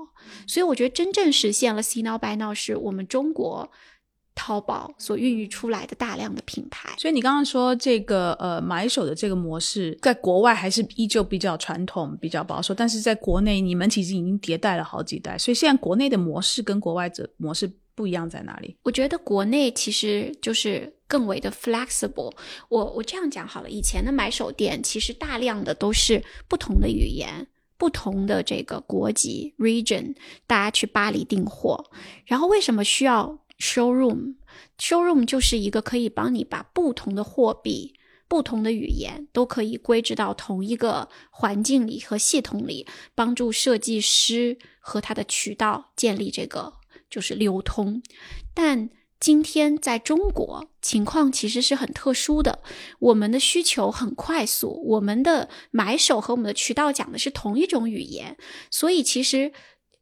[0.47, 3.69] 所以我觉得真正实现了 see now buy now 是我们中国
[4.35, 6.95] 淘宝所孕育出来的大量的品牌。
[6.97, 18.77] 所以你刚刚说这个呃买手的这个模式，在国外还是依旧比较传统、比较保守，但是在国内你们其实已经迭代了好几代，所以现在国内的模式跟国外的模式不一样在哪里？
[18.83, 22.33] 我觉得国内其实就是更为的 flexible。
[22.69, 27.47] 我我这样讲好了，以前的买手店其实大量的都是不同的语言。
[27.75, 30.15] 不同的这个国籍 region，
[30.47, 31.83] 大家去巴黎订货，
[32.25, 37.93] 然后为什么需要 showroom？showroom 就是一个可以帮你把不同的货币、
[38.29, 46.75] 不同的语言都可以归置到同一个环境里和系统里，帮助设计师和他的渠道建立这个
[47.13, 48.01] 就是流通。
[48.55, 52.59] 但今天在中国情况其实是很特殊的，
[52.99, 58.35] 我们的需求很快速，我们的买手和我们的渠道讲的是同一种语言，
[58.69, 59.53] 所以其实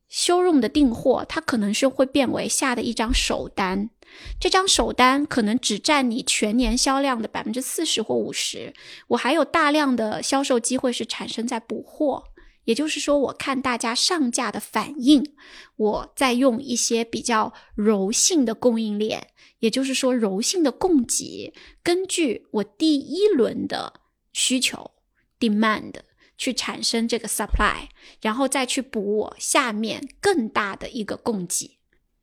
[0.10, 3.92] showroom 的订货它可能是会变为下的一张首单，
[4.40, 8.74] 这张首单可能只占你全年销量的百分之四十或五十，
[9.10, 12.24] 我还有大量的销售机会是产生在补货。
[12.66, 15.34] 也就是说，我看大家上架的反应，
[15.76, 19.28] 我再用一些比较柔性的供应链，
[19.60, 24.92] 也就是说柔性的供给，根据我第一轮的需求
[25.40, 25.94] demand
[26.38, 27.88] 去产生这个 supply，
[28.22, 31.78] 然后再去补我下面更大的一个供给。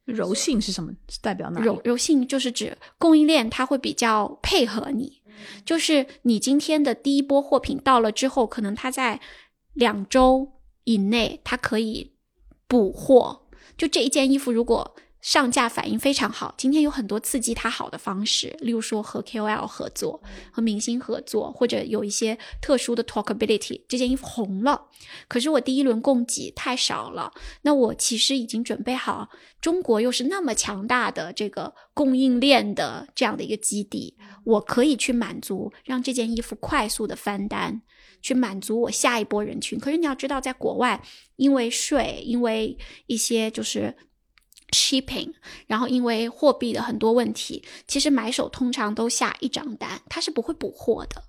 [0.05, 0.91] 柔性是什么？
[1.09, 1.61] 是代表哪？
[1.61, 5.21] 柔柔性就是指供应链它会比较配合你，
[5.67, 9.21] 就是你今天的第一波货品到了之后，可能它在
[9.79, 12.15] 两周以内，它可以
[12.67, 13.47] 补货。
[13.77, 23.83] 就这一件衣服，如果上架反应非常好，今天有很多刺激它好的方式，例如说和 KOL 合作、和明星合作，或者有一些特殊的 talkability。
[23.87, 24.87] 这件衣服红了，
[25.29, 29.29] 可是我第一轮供给太少了，那我其实已经准备好，
[29.61, 37.83] 中国又是那么强大的这个供应链的这样的一个基地，我可以去满足，让这件衣服快速的翻单，
[38.23, 39.79] 去满足我下一波人群。
[39.79, 41.03] 可是你要知道，在国外，
[41.37, 42.77] 因为税，因为
[43.07, 43.97] 一些就是。
[44.71, 45.33] shipping，
[45.67, 51.25] 然后因为货币的很多问题，其实买手通常都下一张单，他是不会补货的，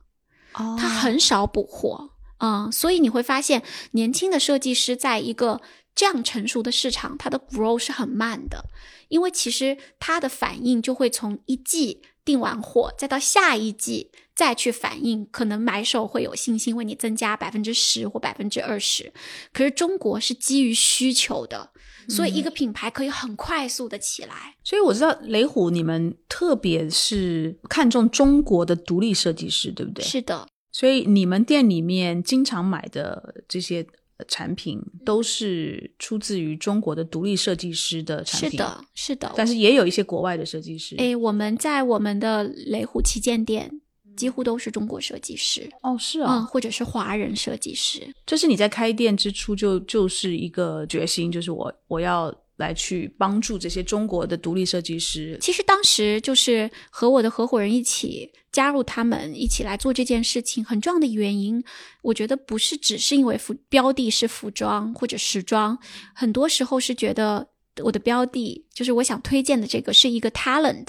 [0.56, 5.62] 哦他很少补货，嗯，所以你会发现，年轻的设计师在一个
[5.96, 8.66] 这样成熟的市场，它的 grow 是很慢的，
[9.08, 19.12] 因为其实它的反应就会从一季订完货，再到下一季再去反应，可能买手会有信心为你增加百分之十或百分之二十，
[19.52, 21.72] 可是中国是基于需求的。
[22.08, 24.56] 所以，一个品牌可以很快速的起来。
[24.64, 30.06] 所以我知道雷虎你们特别是看重中国的独立设计师，对不对？
[30.06, 38.52] 是的，所以你们店里面经常买的这些呃产品都是出自于中国的独立设计师的产品。
[38.52, 39.34] 是的，是的。
[39.36, 40.96] 但是也有一些国外的设计师。
[40.96, 43.82] 诶，我们在我们的雷虎旗舰店。
[44.20, 48.06] 几乎都是中国设计师哦，是嗯，啊，或者是华人设计师。
[48.26, 55.38] 这是你在开店之初就就是一个决心，就是我我要来去帮助这些中国的独立设计师。
[55.40, 61.64] 其实当时就是和我的合伙人一起加入他们一起来做这件事情，很重要的原因，
[62.02, 65.80] 我觉得不是只是因为服标的是服装或者时装，
[66.14, 67.48] 很多时候是觉得
[67.82, 70.88] 我的标的就是我想推荐的这个是一个 talent。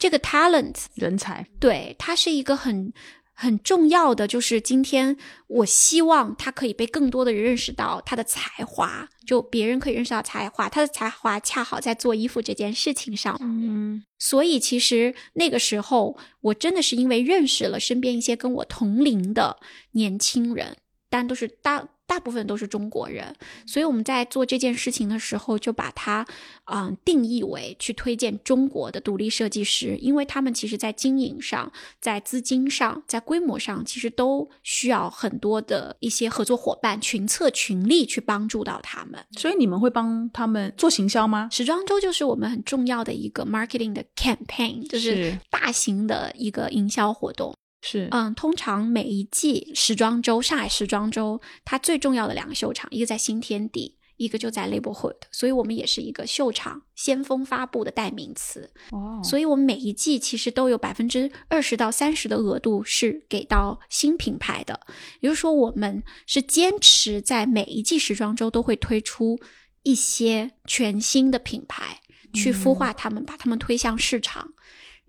[0.00, 2.92] 这个 talent 人才，对它是一个很
[3.32, 13.38] 很重要的，就是今天我希望他可以被更多的人认识到他的才华，就别人可以认识到才华，他的才华恰好在做衣服这件事情上。
[13.40, 19.58] 嗯，所以其实那个时候，我真的是因为认识了身边一些跟我同龄的
[19.92, 20.76] 年轻人，
[21.08, 21.86] 但都是大。
[22.10, 23.32] 大部分都是中国人，
[23.64, 26.26] 所以我们在做这件事情的时候，就把它
[26.64, 39.24] 嗯、呃、定义为去推荐中国的独立设计师，因为他们其实在经营上、在资金上、在规模上，其实都需要很多的一些合作伙伴、群策群力去帮助到他们。
[39.38, 41.48] 所以你们会帮他们做行销吗？
[41.52, 47.54] 时装周就是我们很重要的一个 marketing 的 campaign，就是大型的一个营销活动。
[47.82, 58.70] 是，嗯，通常每一季时装周，上海时装周，它最重要的两个秀场，一个在新天地，一个就在 Labelhood，所以我们也是一个秀场先锋发布的代名词。
[58.90, 64.78] 哦，所以我们每一季其实都有百分之二十到三十的额度是给到新品牌的，
[65.20, 69.40] 也就是说，我们是坚持在每一季时装周都会推出
[69.84, 72.00] 一些全新的品牌，
[72.34, 74.52] 去孵化他们，把他们推向市场。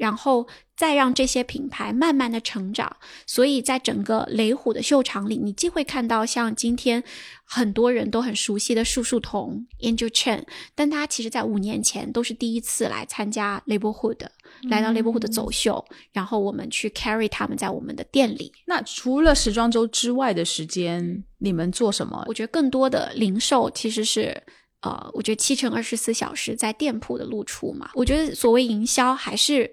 [0.01, 7.03] 然后再让这些品牌慢慢的成长，所以在整个雷虎的秀场里，你既会看到像今天
[7.45, 10.41] 很多人都很熟悉的树树童 Angel Chen，
[10.73, 14.25] 但他其实在五年前都是第一次来参加 Labelhood，、
[14.63, 18.51] 嗯、来到 Labelhood 的走秀，然后我们去 carry 他们在我们的店里。
[18.65, 22.23] 那除了时装周之外的时间，你们做什么？
[22.25, 24.41] 我觉得更多的零售其实是。
[24.83, 29.71] 呃，我觉得七乘二十四小时在店铺的露出嘛，我觉得所谓营销还是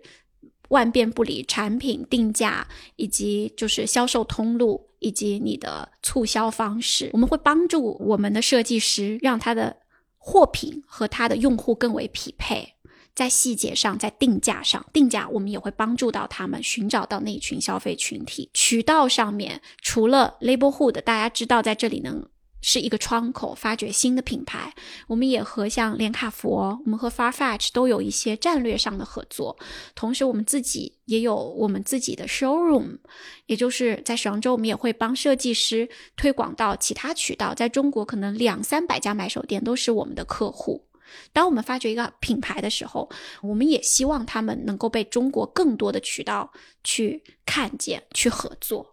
[0.69, 7.11] 万变不离产品定价，以及就是销售通路，以及你的促销方式。
[7.13, 9.77] 我们会帮助我们的设计师，让他的
[10.17, 12.75] 货品和他的用户更为匹配，
[13.15, 18.51] 在细节上，在定价上，定价我们也会帮助到他们寻找到那群消费群体。
[18.53, 22.29] 渠道上面，除了 Labelhood，大家知道在这里能。
[22.61, 24.75] 是一个窗口，发掘新的品牌。
[25.07, 29.57] 我们也和像连卡佛，我们和 Farfetch 都有一些战略上的合作。
[29.95, 32.99] 同时，我们自己也有我们自己的 showroom，
[33.47, 37.55] 也就是在时装周，我们也会帮设计师推广到其他渠道。
[37.55, 40.85] 在中国，可能两三百家买手店都是我们的客户。
[41.33, 43.09] 当我们发掘一个品牌的时候，
[43.41, 46.53] 我们也希望他们能够被中国更多的渠道
[46.85, 48.93] 去看见、去合作。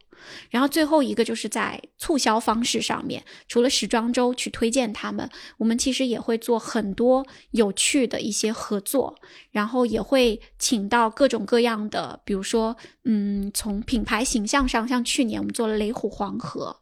[0.50, 9.16] 然后最后一个就是在促销方式上面，除了时装周去推荐他们，我们其实也会做很多有趣的一些合作，
[9.52, 16.76] 然后也会请到各种各样的，比如说，嗯，从品牌形象上，像去年我们做了雷虎黄河，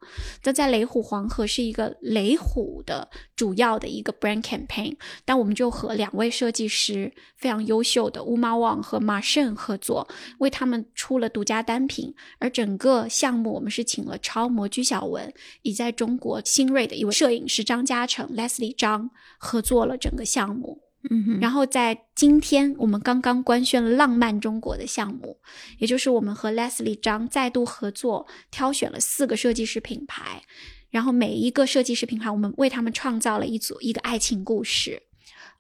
[0.44, 10.08] 那在雷虎黄河是一个雷虎的主要的一个 brand campaign，但我们就和两位设计师非常优秀的乌猫旺和马胜合作，
[10.40, 20.82] 为他们出了独家单品，而整个项目我们是请了超模鞠小文，以在中国新锐的一位摄影师张嘉诚 Leslie 张合作了整个项目。
[21.10, 25.38] 嗯哼，然后在今天，我们刚刚官宣了浪漫中国的项目，
[25.78, 30.44] 也就是我们和 Leslie 张再度合作，挑选了四个设计师品牌，
[30.90, 35.02] 然后每一个设计师品牌，我们为他们创造了一组一个爱情故事。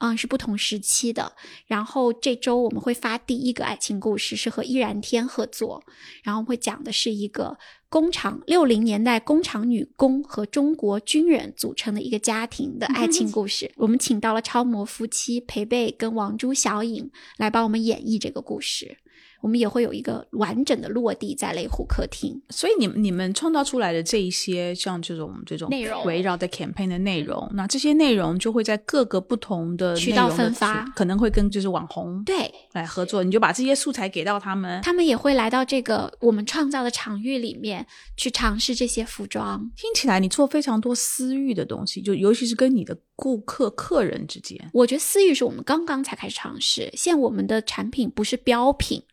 [0.03, 1.31] 嗯，是不同时期的。
[1.65, 5.81] 然后这周我们会发第一个爱情故事，是和易然天合作，
[6.23, 13.71] 然后会讲的是一个工厂六零年代工厂女工和中国军人组成的一个家庭的爱情故事。
[13.77, 18.97] 我们请到了超模夫妻裴贝跟王珠小颖来帮我们演绎这个故事。
[19.43, 22.41] 我们也会有一个完整的落地在雷虎客厅。
[22.49, 34.81] 所以你们你们创造出来的这一些像这种这种内容围绕的 campaign 的内容，那这些内容就会在各个不同的渠道分发可能会跟就是网红对，来合作，你就把这些素材给到他们。
[34.81, 37.85] 他们也会来到这个我们创造的场域里面
[38.15, 39.69] 去尝试这些服装。
[39.75, 44.69] 听起来你做非常多私域的东西，就尤其是跟你的顾客客人之间。
[44.73, 49.03] 我觉得私域是我们刚刚才开始尝试，现在我们的产品不是标品，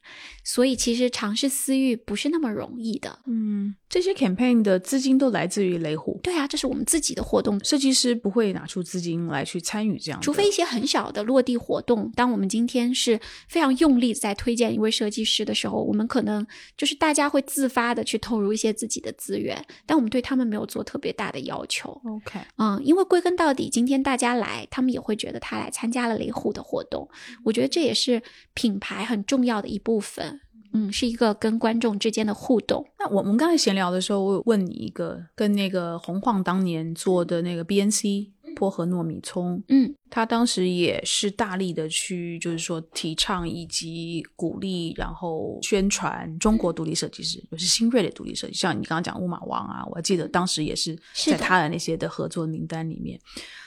[0.44, 3.20] 所以其实尝试私域不是那么容易的。
[3.26, 12.10] 嗯，这些 campaign 的资金都来自于雷虎，对啊，这是我们自己的活动，设计师不会拿出资金来去参与这样，除非一些很小的落地活动。
[12.14, 21.90] 当我们今天是非常用力在推荐一位设计师的时候，我们可能就是大家会自发的去投入一些自己的资源，但我们对他们没有做特别大的要求。
[22.04, 22.40] OK。
[22.56, 27.08] 嗯，因为归根到底，今天大家来，他们也会觉得他来参加了雷虎的活动。
[27.44, 28.22] 我觉得这也是
[28.54, 30.29] 品牌很重要的一部分。
[30.72, 32.84] 嗯，是一个跟观众之间的互动。
[32.98, 53.18] 那我们刚才闲聊的时候，我有问你一个跟那个洪晃当年做的那个 BNC 薄荷糯米葱，嗯，他当时也是大力的去，就是说提倡以及鼓励，然后宣传中国独立设计师，就是新锐的独立设计，像你刚刚讲乌马王啊，我还记得当时也是在他的那些的合作名单里面。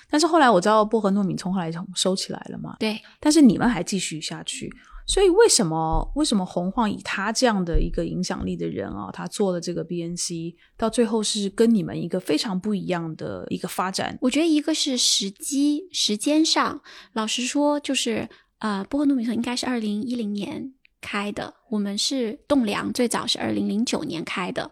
[0.09, 4.71] 但是后来我知道薄荷糯米葱后来收起来了嘛，对，但是你们还继续下去，
[5.05, 14.17] 所以为什么为什么洪晃以他这样的一个影响力的人啊，他做了这个 BNC，到最后是跟你们一个非常不一样的一个发展？
[14.21, 16.81] 我觉得一个是时机时间上，
[17.13, 18.29] 老实说，就是
[18.59, 24.71] 呃，波克诺米特应该是二零一零年开的，我们是栋梁最早是二零零九年开的。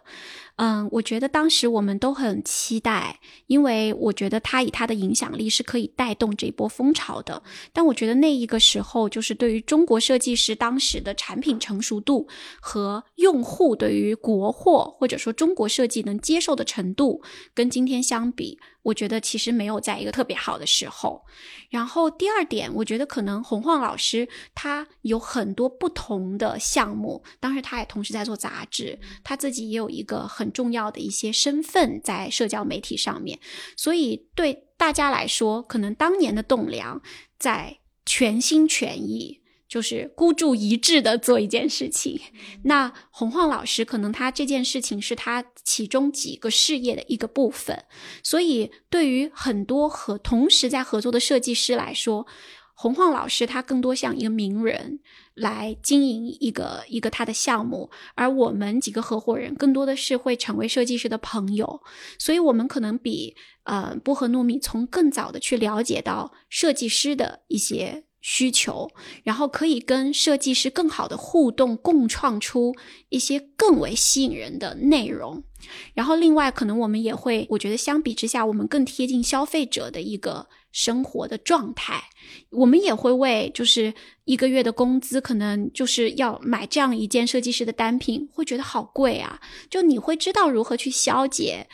[0.56, 7.42] 嗯，我觉得当时我们都很期待，因为我觉得他以他的影响力是可以带动这一波风潮的。
[7.72, 12.28] 但我觉得那一个时候，就是对于中国设计师当时的产品成熟度
[12.60, 17.20] 和用户对于国货或者说中国设计能接受的程度，
[17.52, 21.24] 跟今天相比，我觉得其实没有在一个特别好的时候。
[21.70, 33.38] 然后第二点，我觉得可能洪晃老师他有很多不同的项目，当时他也同时在做杂志，他自己也有一个很重要的一些身份在社交媒体上面，
[33.76, 37.00] 所以对大家来说，可能当年的栋梁
[37.38, 39.40] 在全心全意。
[39.68, 42.20] 就是孤注一掷的做一件事情，
[42.64, 47.86] 那洪晃老师可能他这件事情是他其中几个事业的一个部分，
[48.22, 52.26] 所以对于很多和同时在合作的设计师来说，
[52.82, 54.98] 洪晃老师他更多像一个名人
[55.34, 61.80] 来经营一个一个他的项目，而我们几个合伙人更多的是会成为设计师的朋友，
[62.18, 68.02] 所以我们可能比呃薄荷糯米从更早的去了解到设计师的一些。
[68.22, 68.88] 需求，
[69.24, 72.74] 然后可以跟设计师更好的互动，共创出
[73.10, 75.42] 一些更为吸引人的内容。
[75.92, 82.02] 然后，另外可能我们也会，我觉得相比之下，我们更贴近消费者的一个生活的状态。
[82.50, 83.92] 我们也会为就是
[84.24, 89.40] 一个月的工资，可能就是要买这样一件设计师的单品，会觉得好贵啊。
[89.68, 91.68] 就你会知道如何去消解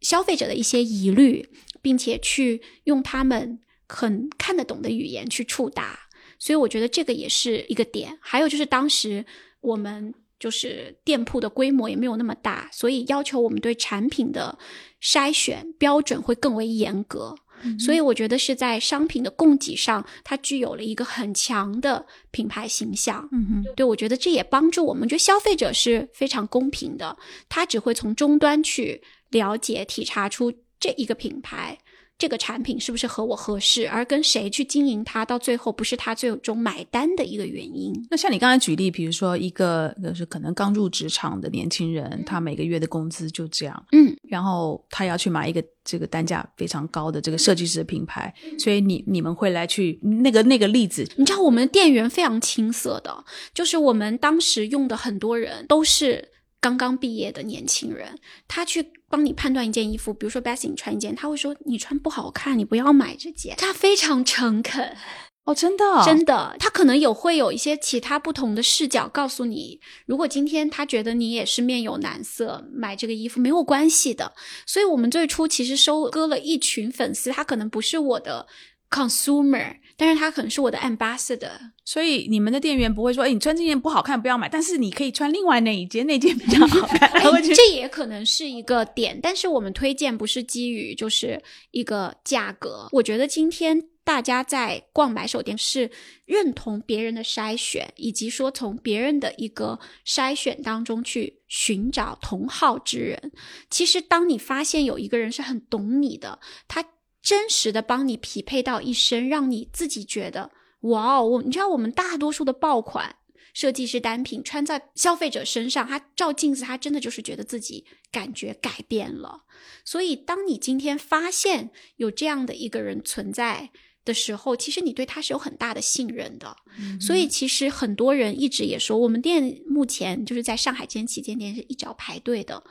[0.00, 1.48] 消费者的一些疑虑，
[1.82, 3.60] 并且去用他们。
[3.88, 5.98] 很看得懂的语言去触达，
[6.38, 8.18] 所以我觉得这个也是一个点。
[8.20, 9.24] 还有就是当时
[9.60, 14.58] 我们就是店铺的规模也没有那么大，所以要求我们对产品的
[15.02, 17.34] 筛选标准会更为严格。
[17.78, 23.26] 所以我觉得是在商品的供给上，它具有了一个很强的品牌形象。
[23.32, 27.16] 嗯哼，对，我觉得这也帮助我们，觉得消费者是非常公平的，
[27.48, 31.78] 他只会从终端去了解、体察出这一个品牌。
[32.16, 37.92] 这个产品是不是和我合适，而跟谁去经营它，到最后不是他最终买单的一个原因。
[38.08, 58.92] 那像你刚才举例，比如说一个就是可能刚入职场的年轻人，他每个月的工资就这样，嗯，然后他要去买一个这个单价非常高的这个设计师的品牌，所以你你们会来去那个那个例子，你知道我们店员非常青涩的，就是我们当时用的很多人都是刚刚毕业的年轻人，他去。
[59.14, 63.54] 帮你判断一件衣服，比如说 Bessy 你穿一件，他会说你穿不好看，你不要买这件。
[63.62, 64.96] 他非常诚恳
[65.44, 74.32] 哦，真的，真的，他可能有会有一些其他不同的视角告诉你，如果今天他觉得你也是面有难色，买这个衣服没有关系的。
[74.66, 78.48] 所以，我们最初其实收割了一群粉丝，他可能不是我的
[78.90, 79.76] consumer。
[79.96, 81.52] 但是他可能是我的 ambassador，
[81.84, 87.10] 所以你们的店员不会说：“哎，你穿这件不好看，不要买。”但是你可以穿另外那一件，那件比较好看。
[87.54, 89.18] 这也可能是一个点。
[89.22, 91.40] 但是我们推荐不是基于就是
[91.70, 92.88] 一个价格。
[92.92, 95.90] 我觉得今天大家在逛买手店是
[96.24, 103.32] 认同别人的筛选，以及说从别人的一个筛选当中去寻找同好之人。
[103.70, 106.84] 其实当你发现有一个人是很懂你的，他。
[107.24, 110.50] 真实的帮你匹配到一身，让你自己觉得
[110.80, 111.24] 哇哦！
[111.24, 113.16] 我你知道，我们大多数的爆款
[113.54, 119.44] 设计师单品穿在消费者身上，他照镜子，他真的就是觉得自己感觉改变了。
[119.86, 123.70] 所以，当你今天发现有这样的一个人存在
[124.04, 126.54] 的时候，其实你对他是有很大的信任的。
[127.00, 132.62] 所以，其实很多人一直也说，我们店目前就是在上海间旗舰店是一直要排队的。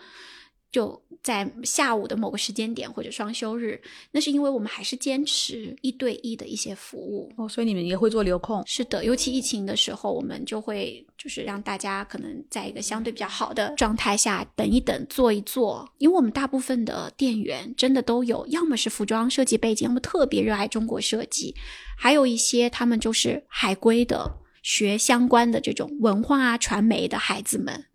[0.74, 3.80] 就在下午的某个时间点或者双休日，
[4.12, 8.62] 那是因为我们还是坚持一对一的一些服务哦，所以你们也会做流控。
[8.66, 15.88] 是的，尤其疫情的时候，我们就会就是让大家可能在一个相对比较好的状态下等一等，坐一坐。
[16.00, 21.56] 因为我们大部分的店员真的都有，要么是服装设计背景，要么特别热爱中国设计，
[21.96, 27.86] 还有一些他们就是海归的，学相关的这种文化啊、传媒的孩子们。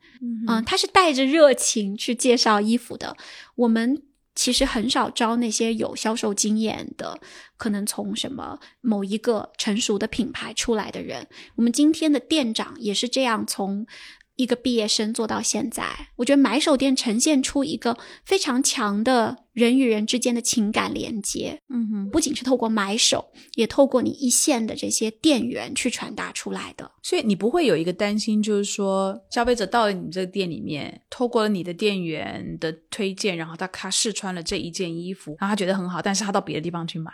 [0.46, 3.16] 嗯，他是带着热情去介绍衣服的。
[3.54, 4.02] 我们
[4.34, 7.20] 其实很少招那些有销售经验的，
[7.56, 11.26] 可能从什么某一个成熟的品牌出来的人。
[11.56, 13.86] 我们今天的店长也是这样从。
[14.38, 15.84] 一个毕业生做到现在，
[16.14, 21.60] 我觉得买手店呈现出一个非常强的人与人之间的情感连接。
[21.68, 26.88] 嗯哼，不仅是透过买手，也透过你一线的这些店员去传达出来的。
[27.02, 37.10] 所以你不会有一个担心，就是说消费者到了你这个店里面，透过了你的店员的推荐，然后他他试穿了这一件衣服，然后他觉得很好，但是他到别的地方去买。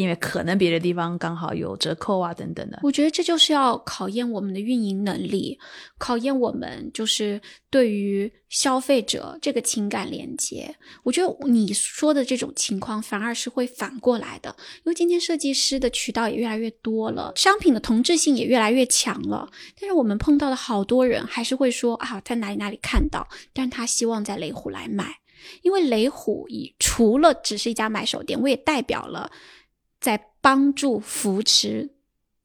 [0.00, 2.80] 因为可能别的地方刚好有折扣啊，等等的。
[2.82, 5.58] 我觉得这就是要考验我们的运营能力，
[5.98, 7.38] 考验我们就是
[7.68, 10.74] 对于消费者这个情感连接。
[11.02, 19.50] 我觉得你说的这种情况反而是会反过来的，因为今天设计师的渠道也越来越多了，商品的同质性也越来越强了。
[19.78, 25.16] 但是我们碰到的好多人还是会说啊，在哪里哪里看到，但他希望在雷虎来买，
[25.60, 29.30] 因为雷虎以除了只是一家买手店，我也代表了。
[30.00, 31.90] 在帮助扶持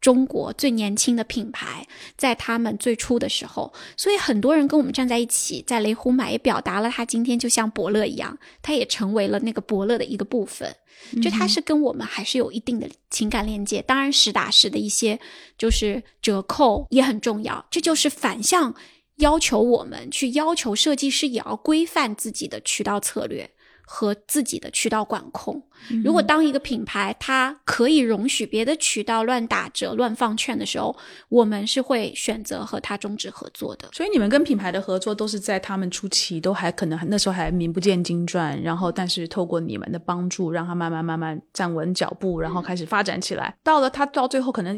[0.02, 10.76] 中国最年轻的品牌，在他们最初的时候，所以很多人跟我们站在一起，在雷虎买，也表达了他今天就像伯乐一样，他也成为了那个伯乐的一个部分。
[11.22, 15.20] 就他是跟我们还是有一定的情感链接，当然实打实的一些
[15.58, 17.66] 就是折扣也很重要。
[17.70, 18.74] 这就是反向
[19.18, 23.50] 要求我们去要求设计师也要规范自己的渠道策略。
[23.86, 25.62] 和自己的渠道管控。
[26.04, 30.96] 如果当一个品牌它可以容许别的渠道乱打折、乱放券的时候，
[31.30, 33.90] 我们是会选择和他终止合作的。
[33.92, 43.56] 所以你们跟品牌的合作都是在他们初期都还可能那时候还名不见经传，然后但是透过你们的帮助，让他慢慢慢慢站稳脚步，然后开始发展起来。
[43.64, 44.76] 到了他到最后可能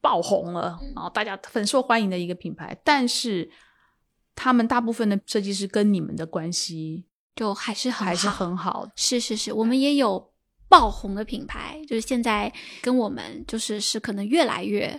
[0.00, 2.76] 爆红了，然后大家很受欢迎的一个品牌。
[2.84, 3.50] 但是
[4.34, 7.06] 他们大部分的设计师跟你们的关系。
[7.36, 10.32] 就还是很还是很好，是是是，我们也有
[10.70, 14.98] 爆红的品牌，就是现在跟我们就是是可能越来越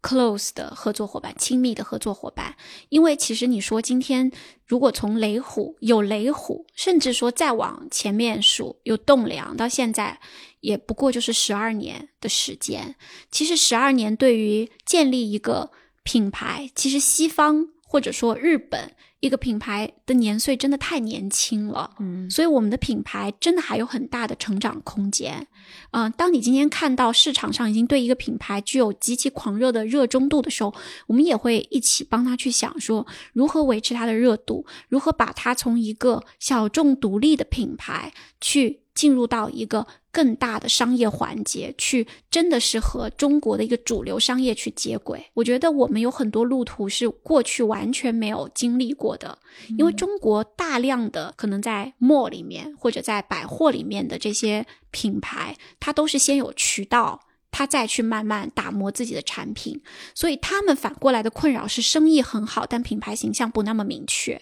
[0.00, 2.56] close 的合作伙伴，亲密的合作伙伴。
[2.88, 4.32] 因为其实你说今天
[4.64, 10.18] 如果从雷虎有雷虎，甚至说再往前面数有栋梁，到现在
[10.60, 12.96] 也不过就是十二年的时间。
[13.30, 15.70] 其实十二年对于建立一个
[16.02, 18.94] 品牌，其实西方或者说日本。
[19.20, 25.46] 一个品牌的年岁真的太年轻了，嗯，所以我们的品牌真的还有很大的成长空间。
[25.90, 30.72] 嗯、当你今天看到市场上已经对一个品牌具有极其狂热的热衷度的时候，
[31.08, 45.24] 我们也会一起帮他去想说，如何维持它的热度，如何把它从一个小众独立的品牌去进入到一个更大的商业环节，去真的是和中国的一个主流商业去接轨。
[45.34, 49.38] 我觉得我们有很多路途是过去完全没有经历过的，
[49.78, 57.20] 因为中国大量的可能在 mall 里面或者在百货里面的这些品牌，它都是先有渠道。
[57.50, 59.80] 它再去慢慢打磨自己的产品，
[60.14, 64.40] 所以他们反过来的困扰是生意很好，但品牌形象不那么明确。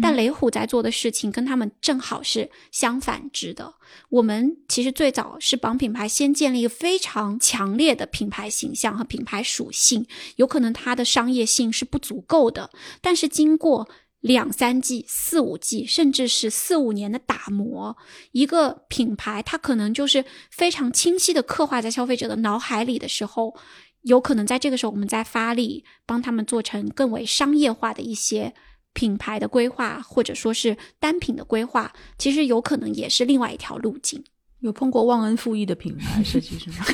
[0.00, 3.74] 但雷虎在做的事情跟他们正好是相反之的。
[4.08, 10.06] 我们其实最早是帮品牌先建立一个非常强烈的品牌形象和品牌属性，
[10.36, 13.88] 有可能它的商业性是不足够的，但是经过
[14.20, 17.96] 两三季、四五季，甚至是四五年的打磨，
[18.32, 23.54] 一个品牌它可能就是非常清晰的刻画在消费者的脑海里的时候，
[24.02, 28.54] 有可能在这个时候我们再发力，帮他们做成更为商业化的一些。
[28.98, 34.24] 品牌的规划，或者说是单品的规划，其实有可能也是另外一条路径。
[34.58, 36.84] 有碰过忘恩负义的品牌设计师吗？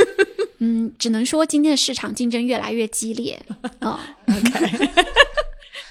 [0.60, 3.38] 嗯，只能说今天的市场竞争越来越激烈
[3.80, 4.00] 啊。
[4.26, 4.90] OK，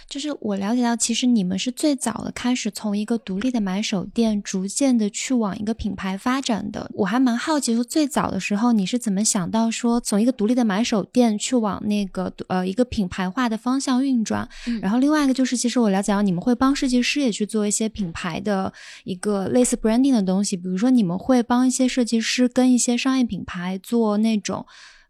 [0.10, 6.90] 就是我了解到，其实你们是最早的开始从一个独立的买手店，逐渐的去往一个品牌发展的。
[6.96, 14.50] 我还蛮好奇，说最早的时候你是怎么想到说从一个独立的买手店去往那个呃一个品牌化的方向运转？
[14.66, 24.66] 嗯然后另外一个就是，其实我了解到你们会帮设计师也去做一些品牌的一个类似 branding 的东西，比如说你们会帮一些设计师跟一些商业品牌做那种。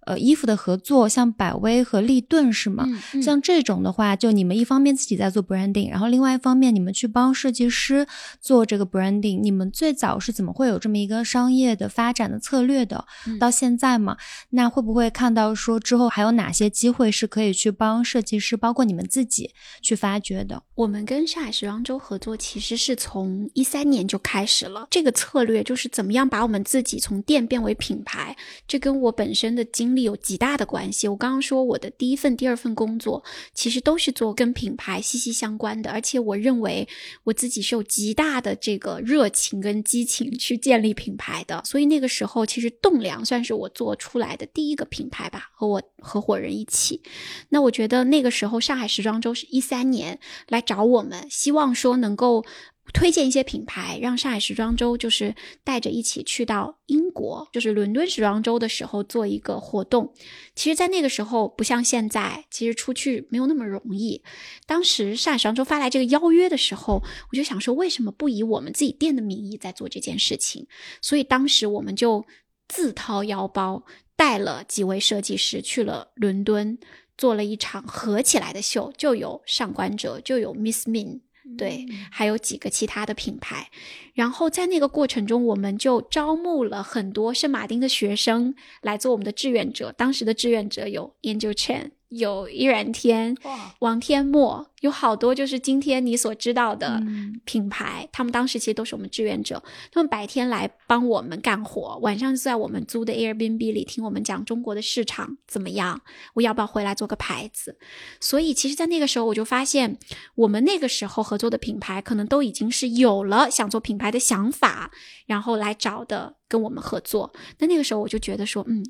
[0.10, 2.84] 呃，衣服的合作，像百威和立顿是吗？
[2.88, 8.08] 嗯嗯像这种的话，就你们一方面自己在做 branding，然后另外一方面你们去帮设计师
[8.42, 9.40] 做这个 branding。
[9.42, 13.06] 你们最早是怎么会有这么一个商业的发展的策略的？
[13.28, 14.18] 嗯到现在嘛，
[14.50, 19.52] 那会不会看到说之后还有哪些机会是可以去帮设计师，包括你们自己
[19.84, 20.64] 去发掘的？
[20.80, 24.88] 我们跟上海时装周合作，其实是从一三年就开始了。
[24.90, 28.34] 这个策略就是怎么样把我们自己从店变为品牌，
[28.66, 31.06] 这跟我本身的经历有极大的关系。
[31.10, 33.22] 我刚刚说我的第一份、第二份工作，
[33.54, 36.88] 其实都是做跟品牌息息相关的，而且我认为
[37.26, 41.62] 我自己是有极大的这个热情跟激情去建立品牌的。
[41.66, 47.02] 所以那个时候，其实栋梁算是我做出来的第一个品牌吧，和我合伙人一起。
[47.50, 50.18] 那我觉得那个时候上海时装周是一三年
[50.48, 52.46] 来找我们，希望说能够
[52.94, 60.14] 推荐一些品牌，让上海时装周就是带着一起去到英国，就是伦敦时装周的时候做一个活动。
[60.56, 64.22] 其实，在那个时候不像现在，其实出去没有那么容易。
[64.68, 67.02] 当时上海时装周发来这个邀约的时候，
[67.32, 70.68] 我就想说，为什么不以我们自己店的名义在做这件事情？
[71.02, 72.24] 所以当时我们就
[72.68, 73.84] 自掏腰包。
[74.20, 76.78] 带了几位设计师去了伦敦，
[77.20, 81.20] 做了一场合起来的秀，就有上官哲，就有 Miss Min，
[81.58, 83.70] 对，还有几个其他的品牌。
[84.14, 89.92] 然后在那个过程中，我们就招募了很多圣马丁的学生来做我们的志愿者。
[89.92, 93.36] 当时的志愿者有 Angel Chen，有依然天、
[93.80, 106.02] 王天墨，有好多就是今天你所知道的嗯品牌，他们当时其实都是我们志愿者，他们白天来帮我们干活，晚上就在我们租的 Airbnb 里听我们讲中国的市场怎么样，
[106.34, 107.78] 我要不要回来做个牌子？
[108.20, 110.00] 所以其实，在那个时候我就发现，
[110.34, 114.92] 我们那个时候合作的品牌可能都已经是有了想做品牌的想法，
[115.28, 117.32] 然后来找的跟我们合作。
[117.60, 118.84] 那那个时候我就觉得说，嗯，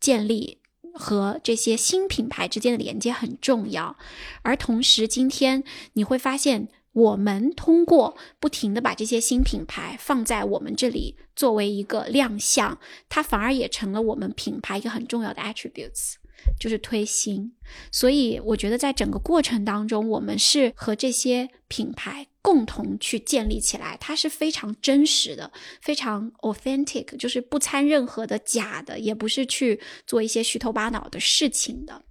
[0.00, 0.58] 建立。
[0.98, 3.96] 和这些新品牌之间的连接很重要，
[4.42, 12.78] 而同时，今天你会发现，我们通过不停的把这些新品牌放在我们这里作为一个亮相，
[13.08, 16.14] 它反而也成了我们品牌一个很重要的 attributes，
[16.58, 17.52] 就是推新。
[17.92, 32.02] 所以，我觉得在整个过程当中，我们是和这些品牌共同去建立起来，它是非常真实的，非常 authentic，就是不掺任何的假的，也不是去做一些虚头巴脑的事情的。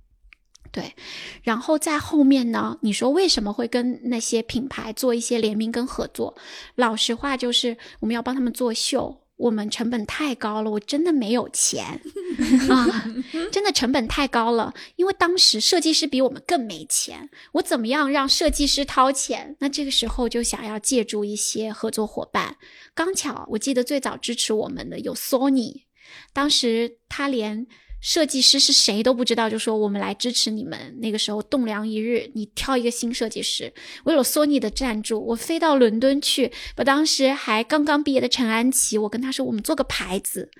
[0.70, 0.94] 对，
[1.42, 6.38] 然后在后面呢，你说为什么会跟那些品牌做一些联名跟合作？
[6.76, 9.24] 老实话就是我们要帮他们做秀。
[9.38, 12.02] 我们成本太高了，我真的没有钱
[12.70, 13.06] 啊，
[13.52, 14.74] 真的成本太高了。
[14.96, 19.56] 因为当时设计师比我们更没钱，我怎么样让设计师掏钱？
[19.60, 22.58] 那这个时候就想要借助一些合作伙伴。
[22.96, 25.84] 刚巧我记得最早支持我们的有 Sony，
[26.34, 27.68] 当时他连
[28.00, 30.98] 设计师是谁都不知道，就说我们来支持你们。
[31.00, 33.74] 那个时候栋梁一日，你挑一个新设计师。
[34.06, 40.52] 为了索尼的赞助，我飞到伦敦去，把当时还刚刚毕业的陈安琪，我跟他说，我们做个牌子。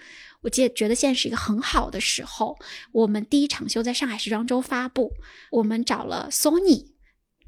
[0.42, 2.58] 我记得觉得现在是一个很好的时候，
[2.92, 5.12] 我们第一场秀在上海时装周发布，
[5.52, 6.86] 我们找了 Sony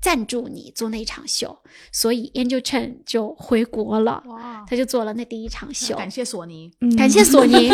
[0.01, 1.59] 赞助你做那场秀，
[1.91, 5.95] 所以 Angel Chen 就回国了，哇，他就做了那第一场秀。
[5.95, 7.69] 感谢索尼，嗯感谢索尼，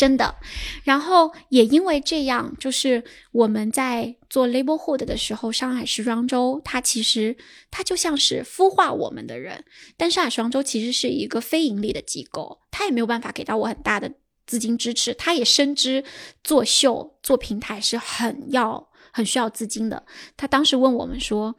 [0.00, 0.34] 真的。
[0.82, 7.36] 然后也因为这样，就是我们在做 Label Hood 的时候，上海时装周它其实
[7.70, 9.62] 它就像是孵化我们的人，
[9.98, 14.10] 但上海时装周其实是一个非盈利的机构，它也没有办法给到我很大的
[14.46, 16.02] 资金支持，它也深知
[16.42, 20.06] 做秀做平台是很要很需要资金的。
[20.38, 21.54] 他当时问我们说，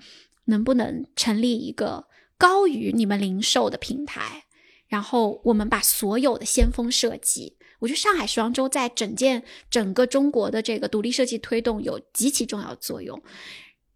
[0.46, 2.08] 能不能成立一个
[2.40, 4.46] 高于你们零售的平台？
[4.88, 13.20] 然后我们把所有的先锋设计，我觉得上海时装周在整件整个中国的这个独立设计推动有极其重要的作用。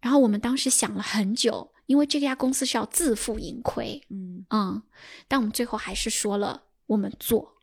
[0.00, 4.82] 然后我们当时想了很久，因为这家公司是要自负盈亏，嗯，嗯，
[5.28, 7.54] 但我们最后还是说了我们做。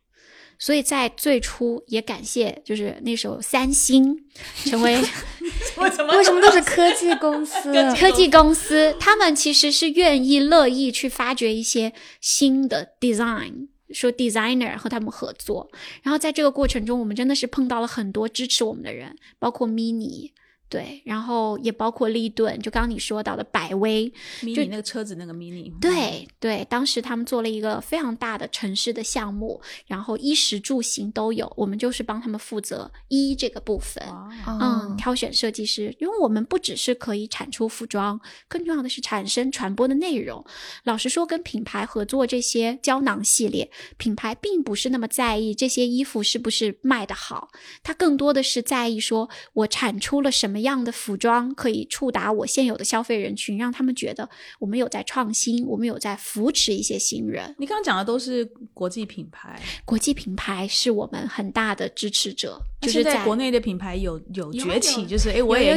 [0.56, 4.24] 所以在最初也感谢，就是那时候三星
[4.64, 4.96] 成为
[5.76, 7.72] 为什么为什么都是科技公 司？
[7.96, 15.70] 科技公司，他们其实是愿意乐意去发掘一些新的 design，说 designer 和他们合作。
[16.02, 20.32] 然后在这个过程中，我们真的是碰到了很多支持我们的人，包括 mini。
[20.68, 24.12] 对，然后也包括利顿，就刚刚你说到的百威
[24.42, 34.02] ，mini 那个车子那个 mini，对对，当时他们做了一个非常大的城市的项目，然后衣食住行都有，我们就是帮他们负责衣这个部分。
[34.08, 40.44] 哇，嗯，哦，挑选设计师，因为我们不只是可以产出服装，更重要的是产生传播的内容。
[40.82, 47.50] 老实说，跟品牌合作这些胶囊系列，品牌并不是那么在意这些衣服是不是卖得好，
[47.82, 54.28] 它更多的是在意说我产出了什么样的服装可以触达我现有的消费人群，让他们觉得
[54.58, 57.54] 我们有在创新，我们有在扶持一些新人。
[57.58, 65.76] 你刚刚讲的都是国际品牌，国际品牌是我们很大的支持者，就是在国内的品牌有有有崛起，就是哎，我也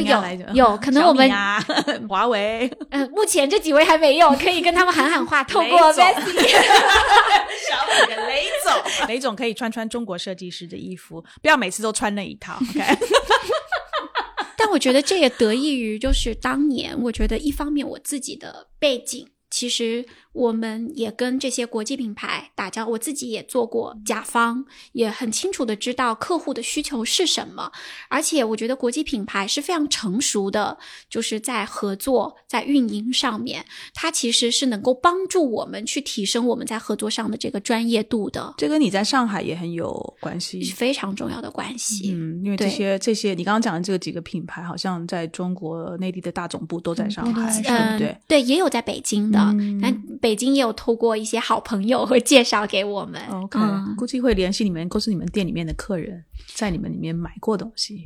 [0.54, 1.62] 有 可能我们啊，
[2.08, 6.04] 华为，嗯， 目前这几位还没有，可以跟他们喊喊话，透过雷总。
[6.04, 6.48] Vessi
[7.68, 7.76] 小
[8.06, 12.56] 李的雷总，雷总可以穿穿中国设计师的衣服，不要每次都穿那一套。
[12.56, 12.80] OK，
[14.72, 20.04] 我觉得这也得益于，就是当年，我觉得一方面我自己的背景，其实
[20.38, 27.72] 我们也跟这些国际品牌打交，我自己也做过甲方，也很清楚的知道客户的需求是什么。
[28.08, 30.78] 而且我觉得国际品牌是非常成熟的，
[31.10, 40.74] 就是在合作、在运营上面，它其实是能够帮助我们去提升我们在合作上的这个专业度的，这跟你在上海也很有关系是。
[40.74, 42.12] 非常重要的关系。
[42.12, 48.16] 嗯，因为这些这些你刚刚讲的这几个品牌，好像在中国内地的大总部都在上海，嗯对不对？
[48.28, 53.20] 对，也有在北京的，嗯但北京也有透过一些好朋友会介绍给我们。
[53.30, 56.24] OK，、嗯估计会联系你们，都是你们店里面的客人，
[56.54, 58.04] 在你们里面买过东西。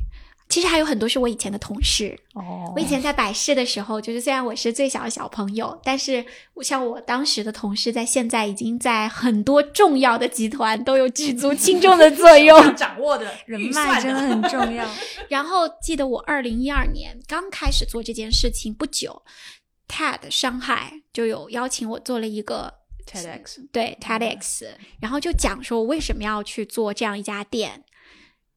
[0.49, 2.15] 其实还有很多是我以前的同事。
[2.35, 12.59] 哦我以前在百事的时候，就是虽然我是最小的小朋友，但是我像我当时的同事，在现在已经在很多重要的集团都有举足轻重的作用。
[12.75, 14.87] 掌握的人脉真的很重要。
[15.27, 19.23] 然后记得我二零一二年刚开始做这件事情不久
[19.87, 22.73] ，TED 上海就有邀请我做了一个
[23.05, 24.67] TEDx 对 TEDx，
[24.99, 27.83] 然后就讲说我为什么要去做这样一家店。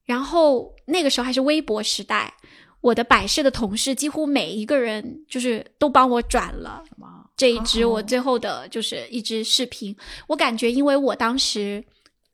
[0.05, 2.33] 然后那个时候还是微博时代，
[2.81, 6.85] 我的百事的同事几乎每一个人就是都帮我转了
[7.37, 9.97] 这一支我最后的就是一支视频。
[10.29, 11.85] 我感觉，因为我当时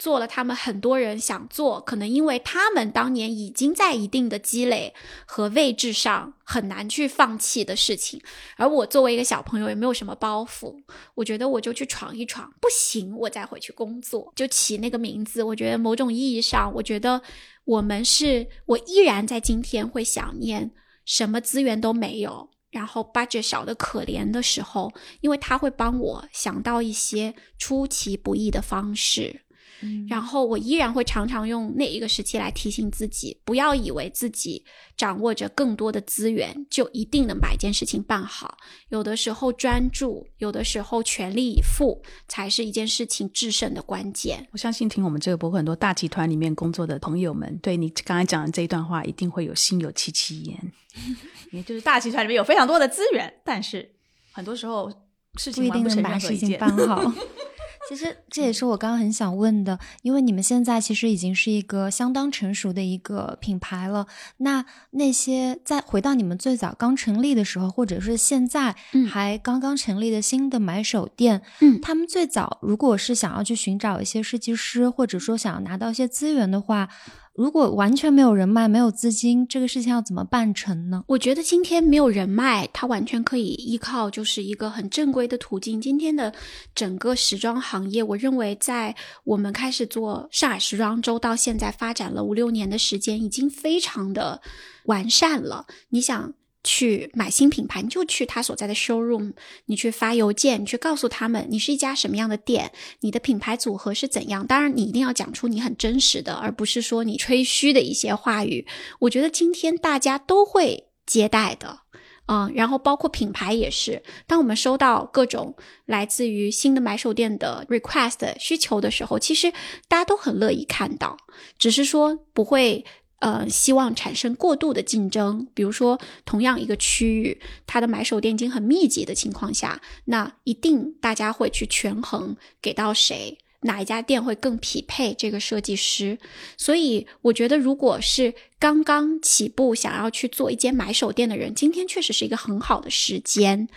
[0.03, 4.93] 做了他们很多人想做，可能因为他们当年已经在一定的积累
[5.25, 8.21] 和位置上很难去放弃的事情，
[8.57, 10.75] 而我作为一个小朋友也没有什么包袱，
[11.15, 15.41] 我觉得我就去闯一闯，不行我再回去工作，就起那个名字。
[15.41, 17.23] 我觉得某种意义上，我觉得
[17.65, 20.73] 我们是我依然在今天会想念
[21.05, 22.51] 什么资源都没有。
[22.73, 29.43] 然后 budget 少的可怜的时候，因为他会帮我想到一些出其不意的方式，
[29.83, 34.65] 嗯然后我依然会常常用那一个时期来提醒自己，不要以为自己
[34.97, 38.57] 掌握着更多的资源就一定能把一件事情办好。
[38.89, 44.47] 有的时候专注，有的时候全力以赴，才是一件事情制胜的关键。
[44.53, 50.73] 我相信听我们这个博客很多大集团里面工作的朋友们，对你刚才讲的这一段话，一定会有心有戚戚焉。
[51.53, 53.91] 也就是大集团里面有非常多的资源，但是
[54.31, 54.93] 很多时候
[55.37, 56.57] 事不一定能把事情。
[56.59, 57.13] 办好。
[57.93, 64.07] 其实这也是我刚刚很想问的，因为你们现在其实已经是一个相当成熟的一个品牌了。
[64.39, 68.75] 那那些在回到你们最早刚成立的时候，或者是现在
[69.11, 76.89] 还刚刚成立的新的买手店，嗯，他们最早如果是想要去寻找一些设计师，或者说想要拿到一些资源的话。
[77.35, 81.03] 如果完全没有人脉、没有资金，这个事情要怎么办成呢？
[81.07, 85.81] 我觉得今天没有人脉，它完全可以依靠就是一个很正规的途径。
[85.81, 86.33] 今天的
[86.75, 94.41] 整个时装行业，我认为在我们开始做上海时装周到现在发展了五六年的时间，已经非常的
[94.85, 95.67] 完善了。
[95.89, 96.35] 你想？
[96.65, 99.33] 去买新品牌，你就去他所在的 showroom，
[99.67, 104.47] 你去发邮件，你去告诉他们你是一家什么样的店，你的品牌组合是怎样。
[104.47, 108.67] 当然，你一定要讲出你很真实的，而不是说你吹嘘的一些话语。
[109.01, 111.81] 我觉得今天大家都会接待的，
[112.27, 114.03] 嗯，然后包括品牌也是。
[114.29, 115.57] 当我们收到各种
[115.87, 119.51] 来自于新的买手店的 request 需求的时候，其实
[119.89, 121.17] 大家都很乐意看到，
[121.59, 122.85] 只是说不会。
[123.23, 133.39] 呃，希望产生过度的竞争，比如说同样一个区域，它的买手店已经很密集的情况下，那一定大家会去权衡给到谁。
[133.63, 136.19] 哪一家店会更匹配这个设计师？
[136.57, 143.69] 所以我觉得，如果是刚刚起步想要去做一间买手店的人，今天确实是一个很好的时间。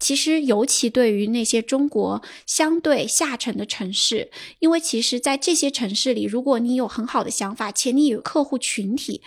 [0.00, 4.30] 其实，尤其对于那些中国相对下沉的城市，
[4.60, 9.20] 因为其实，在这些城市里，如果你有很好的想法，且你有客户群体，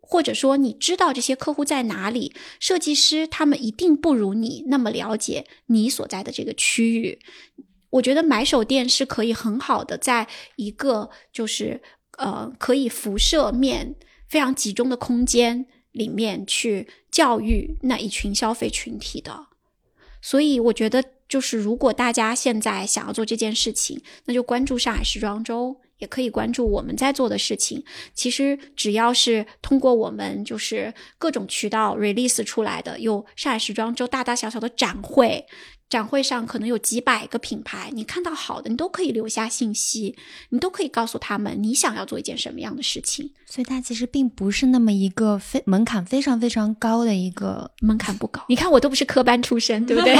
[0.00, 7.20] 或者说你知道这些客户在哪里，设计师他们一定不如你那么了解你所在的这个区域。
[7.92, 10.26] 我觉得买手店是可以很好的在
[10.56, 11.80] 一个就是
[12.18, 13.94] 呃可以辐射面
[14.26, 19.46] 非常集中的空间里面去教育那一群消费群体的，
[20.20, 27.82] 所以我觉得就是如果大家现在想要做这件事情，那就关注上海时装周，也可以关注我们在做的事情。
[28.12, 35.46] 其实只要是通过我们就是各种渠道 release 出来的，有上海时装周大大小小的展会。
[35.88, 40.16] 展会上可能有几百个品牌，你看到好的，你都可以留下信息，
[40.48, 43.30] 你都可以告诉他们你想要做一件什么样的事情。
[43.44, 48.42] 所以它其实并不是那么一个非门槛非常非常高的一个门槛不高。
[48.48, 50.16] 你看我都不是科班出身，对不对？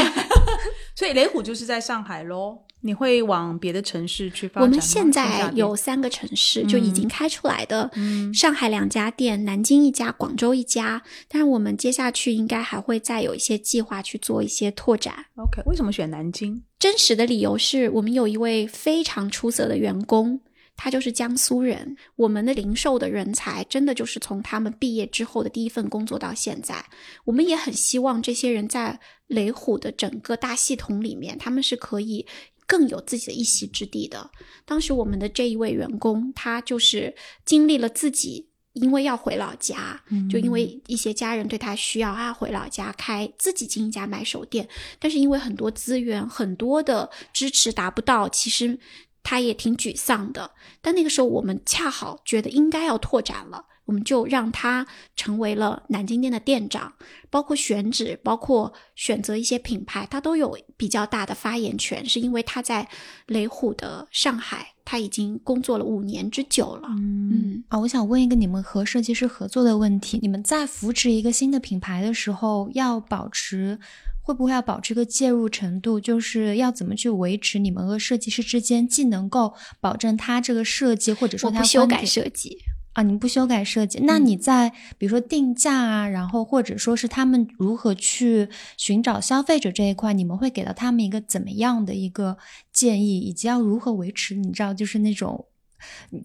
[0.95, 2.59] 所以雷虎就是在上海喽。
[2.85, 7.89] 你会往别的城市去发展我们现在有三个城市就已经开出来的，
[8.35, 11.01] 上海两家店，南京一家，广州一家。
[11.29, 15.27] 但是我们接下去应该还会再有一些计划去做一些拓展。
[15.37, 16.61] OK，为什么选南京？
[16.81, 20.41] 真实的理由是我们有一位非常出色的员工，
[20.75, 21.97] 他就是江苏人。
[22.17, 26.85] 我们的零售的人才真的就是从他们毕业之后的第一份工作到现在，
[27.27, 32.27] 我们也很希望这些人在雷虎的整个大系统里面，他们是可以。
[32.73, 34.31] 更有自己的一席之地的。
[34.65, 37.15] 当时我们的这一位员工，他就是
[37.45, 44.67] 经历了自己因为要回老家，就因为一些家人对他需要，啊回老家开自己经营一家买手店。
[44.99, 48.79] 但是因为很多资源、很多的支持达不到，其实
[49.23, 50.53] 他也挺沮丧的。
[50.81, 53.67] 但那个时候我们恰好觉得应该要拓展了。
[53.93, 56.91] 我们就让他成为了南京店的店长，
[57.29, 62.03] 包括选址，包括选择一些品牌，他都有比较大的发言权。
[62.07, 62.89] 是因为他在
[63.27, 66.89] 雷虎的上海，他已经工作了五年之久了。
[66.89, 73.79] 嗯啊，我想问一个你们和设计师合作的问题：你们在扶持一个新的品牌的时候，要保持
[74.23, 76.01] 会不会要保持个介入程度？
[76.01, 82.57] 就是要怎么去维持你们和设计师之间，既能够保证他这个设计，或者说他不修改设计。
[82.93, 92.37] 啊，你不修改设计，那你在比如说定价啊，然后或者说是他们如何去寻找消费者这一块，你们会给到他们一个怎么样的一个
[92.71, 95.47] 建议，以及要如何维持，你知道，就是那种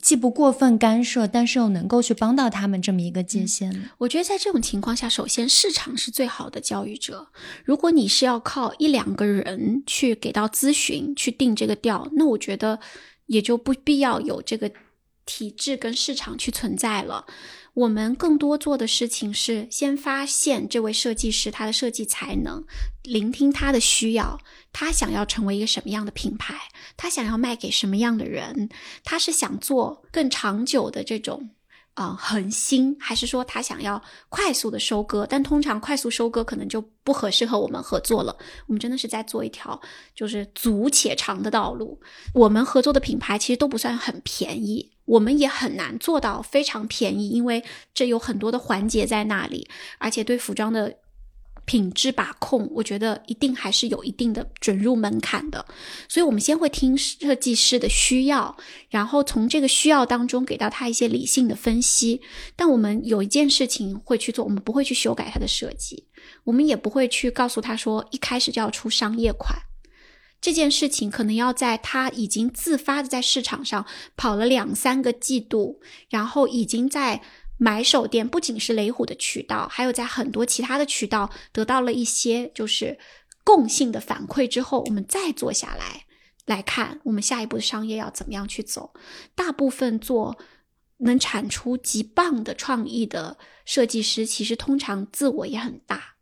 [0.01, 3.89] 既不过分干涉，但是又能够去帮到他们这么一个界限。
[3.99, 7.29] 我觉得在这种情况下，首先市场是最好的教育者。
[7.63, 12.77] 如果你是要靠一两个人去给到咨询去定这个调，那我觉得
[13.27, 14.69] 也就不必要有这个。
[15.27, 17.27] 体制跟市场去存在了，
[17.75, 22.65] 我们更多做的事情是先发现这位设计师他的设计才能，
[23.03, 24.39] 聆听他的需要，
[24.73, 26.55] 他想要成为一个什么样的品牌，
[26.95, 28.69] 他想要卖给什么样的人，
[29.03, 31.51] 他是想做更长久的这种。
[31.97, 33.99] 啊，恒心还是说他想要
[34.29, 35.25] 快速的收割？
[35.27, 38.37] 但通常快速收割可能就不合适和我们合作了。
[38.67, 39.81] 我们真的是在做一条
[40.13, 41.99] 就是足且长的道路。
[42.35, 50.95] 我们合作的品牌其实都不算很便宜，我们也很难做到非常便宜，因为这有很多的环节在那里，而且对服装的
[51.65, 55.65] 品质把控，我觉得一定还是有一定的准入门槛的。
[56.07, 58.55] 所以，我们先会听设计师的需要，
[58.89, 62.21] 然后从这个需要当中给到他一些理性的分析。
[62.55, 66.05] 但我们有一件事情会去做，我们不会去修改他的设计，
[66.43, 69.57] 我们也不会去告诉他说一开始就要出商业款。
[70.47, 73.85] 这件事情可能要在他已经自发的在市场上
[74.15, 77.21] 跑了两三个季度，然后已经在
[77.57, 82.97] 买手店，不仅是雷虎的渠道，还有在很多其他的渠道得到了一些就是
[83.43, 86.05] 共性的反馈之后，我们再坐下来
[86.45, 88.93] 来看我们下一步的商业要怎么样去走。
[89.35, 90.37] 大部分做
[90.99, 96.13] 能产出极棒的创意的设计师，其实通常自我也很大。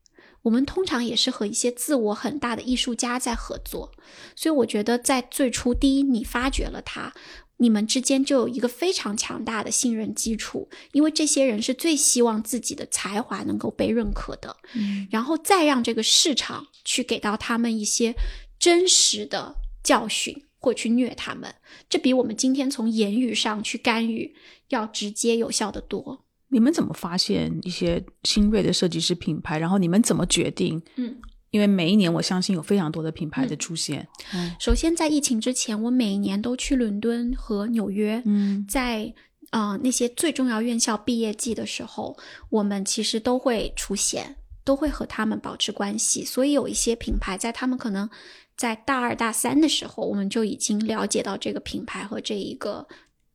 [0.45, 3.91] 我们通常也是和一些自我很大的艺术家在合作，
[4.35, 7.13] 所以我觉得在最初，第一，你发掘了他，
[7.57, 18.13] 你们之间就有一个非常强大的信任基础，因为这些人是最希望自己的才华能够被认可的，嗯，然后再让这个市场去给到他们一些
[18.59, 21.55] 真实的教训，或去虐他们，
[21.89, 24.35] 这比我们今天从言语上去干预
[24.69, 26.24] 要直接有效的多。
[26.49, 29.57] 你们怎么发现一些新锐的设计师品牌？
[29.57, 30.81] 然后你们怎么决定？
[30.95, 31.15] 嗯，
[31.51, 34.07] 因为每一年我相信有非常多的品牌的出现。
[34.33, 39.13] 嗯首先，在疫情之前，我每一年都去伦敦和纽约，嗯在
[39.51, 42.17] 呃那些最重要院校毕业季的时候，
[42.49, 46.23] 我们其实都会出现，都会和他们保持关系。
[46.23, 48.09] 所以有一些品牌在他们可能
[48.57, 52.87] 在大二大三的时候，我们就已经了解到这个品牌和这一个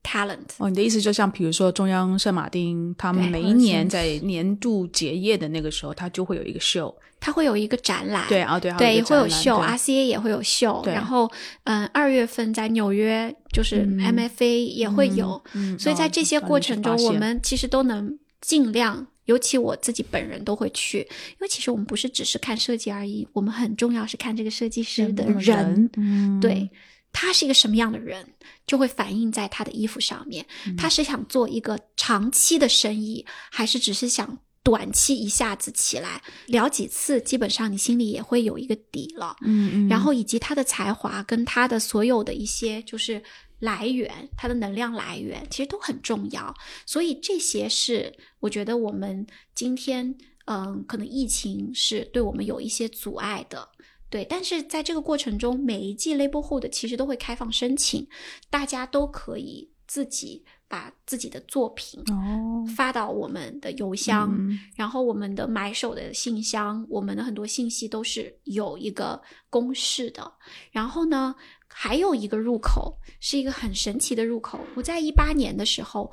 [0.03, 0.39] talent。
[0.59, 6.95] 哦，你的意思就像比如说中央圣马丁，他们每一年在年度结业的那个时候，他就会有一个秀。
[7.23, 11.31] 他会有一个展览，对啊，对，啊对，一个会有秀，RCA 也会有秀，对然后
[11.65, 26.71] 嗯，二月份在纽约就是嗯 MFA 也会有，嗯，所以在哦这些过程中，我们其实都能尽量，尤其我自己本人都会去，因为其实我们不是只是看设计而已，我们很重要是看这个设计师的人，嗯，对。
[27.13, 28.35] 他是一个什么样的人，
[28.67, 30.47] 就会反映在他的衣服上面。
[30.67, 36.23] 嗯他是想做一个长期的生意，还是只是想短期一下子起来？
[36.47, 39.37] 聊几次，基本上你心里也会有一个底了。
[39.43, 43.23] 嗯嗯，然后以及他的才华跟他的所有的一些就是
[43.59, 46.55] 来源，他的能量来源其实都很重要。
[46.87, 50.15] 所以这些是我觉得我们今天
[50.47, 53.69] 嗯，可能疫情是对我们有一些阻碍的。
[54.11, 58.07] 对，但是在这个过程中，每一季 Labelhood 其实都会开放申请，
[58.51, 70.33] 大家都可以自己把自己的作品哦，发到我们的邮箱，嗯然后我们的买手的信箱，我们的很多信息都是有一个公示的。
[70.73, 71.35] 然后呢，
[71.69, 74.59] 还有一个入口是一个很神奇的入口。
[74.75, 76.11] 我在一八年的时候，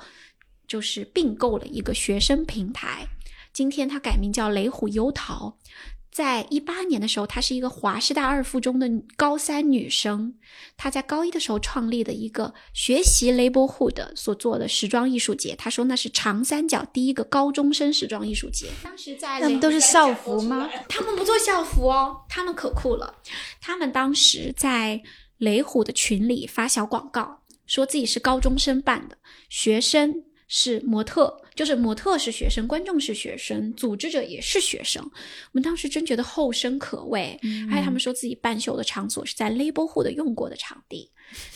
[0.68, 3.06] 就是并购了一个学生平台，
[3.52, 5.58] 今天它改名叫雷虎优淘。
[6.18, 10.34] 在一八年的时候，她是一个华师大二附中的高三女生，
[10.76, 15.54] 她在高一的时候创立的一个学习 Labelhood 所做的时装艺术节。
[15.54, 18.66] 她说那是长三角第一个高中生时装艺术节。
[18.82, 20.68] 当时在那不都是校服吗？
[20.88, 23.22] 他们不做校服哦，他们可酷了。
[23.60, 25.00] 他们当时在
[25.36, 35.02] 雷虎的群里发小广告，说自己是高中生办的，学生是模特，就是模特是学生，观众是学生，组织者也是学生。
[35.04, 37.38] 我们当时真觉得后生可畏，
[37.70, 41.10] 还有他们说自己办秀的场所是在 Labelhood 用过的场地，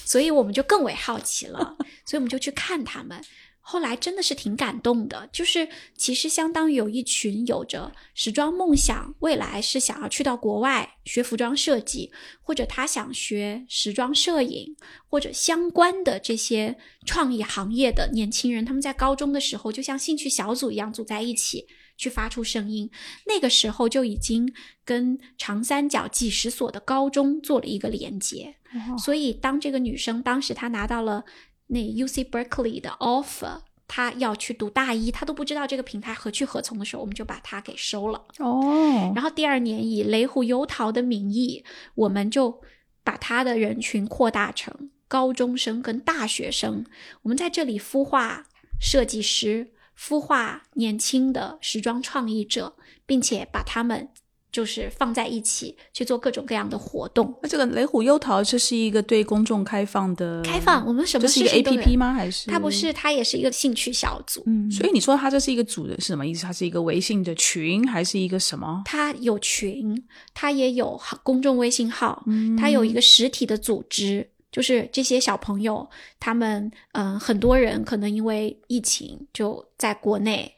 [0.05, 3.21] 所以我们就更为好奇了， 所以我们就去看他们。
[3.65, 14.77] 后来真的是挺感动的，就是其实相当于有一群有着时装梦想，未来是想要去到国外学服装设计，或者他想学时装摄影
[15.09, 21.67] 或者相关的这些创意行业的年轻人，他们在高中的时候就像兴趣小组一样组在一起。
[21.99, 22.91] 去发出声音，
[23.27, 24.53] 那个时候就已经
[24.85, 28.57] 跟长三角几十所的高中做了一个连接，
[28.99, 31.25] 所以当这个女生当时她拿到了
[31.73, 38.23] 那 UC Berkeley 的 offer，他要去读大一，他都不知道这个平台何去何从的时候，我们就把他给收了。
[38.39, 41.65] 哦，然后第二年以雷虎优淘的名义，
[41.95, 42.61] 我们就
[43.03, 46.85] 把他的人群扩大成高中生跟大学生，
[47.23, 48.47] 我们在这里孵化
[48.81, 49.73] 设计师。
[49.95, 52.75] 孵化年轻的时装创意者，
[53.07, 54.09] 并且把他们
[54.53, 57.35] 就是放在一起去做各种各样的活动。
[57.43, 62.13] 那这个雷虎优淘这是一个对公众开放的开放，我们什么这是一个事情都 A P P 吗？
[62.13, 64.43] 还是它不是，它也是一个兴趣小组。
[64.47, 66.43] 嗯，所以你说它这是一个组的是什么意思？
[66.43, 68.83] 它是一个微信的群，还是一个什么？
[68.85, 74.29] 它有群，它也有公众微信号，嗯它有一个实体的组织。
[74.53, 75.89] 就是这些小朋友，
[76.21, 80.55] 他们嗯、呃很多人可能因为疫情就在国内，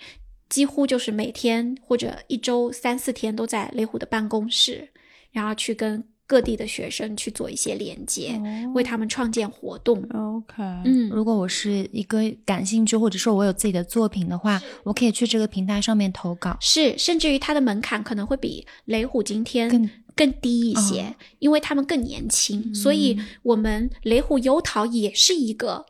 [0.49, 4.89] 几乎就是每天或者一周三四天都在雷虎的办公室，
[5.33, 8.41] 然后去跟各地的学生去做一些连接，
[8.75, 10.03] 为他们创建活动。
[10.13, 16.57] OK，嗯，如果我是一个感兴趣，或者说我有自己的作品的话，我可以去这个平台上面投稿。
[16.61, 25.85] 是，甚至于它的门槛可能会比雷虎今天更更低一些，嗯因为他们更年轻，所以我们雷虎优淘也是一个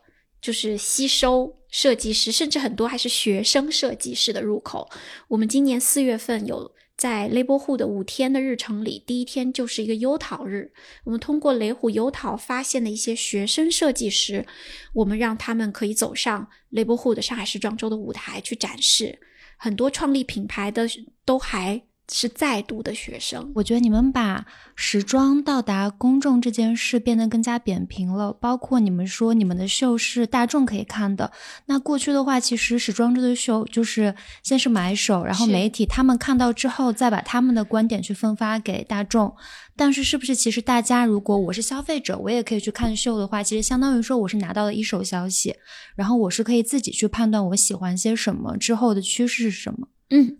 [0.45, 4.89] 就是吸收设计师，甚至很多还是学生设计师的入口。
[5.29, 6.75] 我们今年四月份有。
[6.97, 10.71] 在 Label Hu 的五天的日程里，第一天就是一个优淘日。
[11.03, 14.45] 我们通过雷虎优淘发现的一些学生设计师，
[14.93, 19.19] 我们让他们可以走上 Label Hu 的上海时装周的舞台去展示。
[19.57, 20.87] 很多创立品牌的
[21.25, 23.51] 都还是在读的学生。
[23.55, 24.45] 我觉得你们把
[24.75, 31.31] 时装到达公众这件事变得更加扁平了，包括你们说你们的秀是大众可以看的。
[31.65, 39.35] 那过去的话，其实时装周的秀就是先是买手，然后媒体他们看到之后，再把他们的观点去分发给大众。
[39.77, 45.53] 但是，是不是其实大家如果我是消费者，我也可以去看秀的话，其实相当于说我是拿到了一手消息，
[45.97, 49.89] 然后我是可以自己去判断我喜欢些什么，之后的趋势是什么。
[50.11, 50.37] 嗯，嗯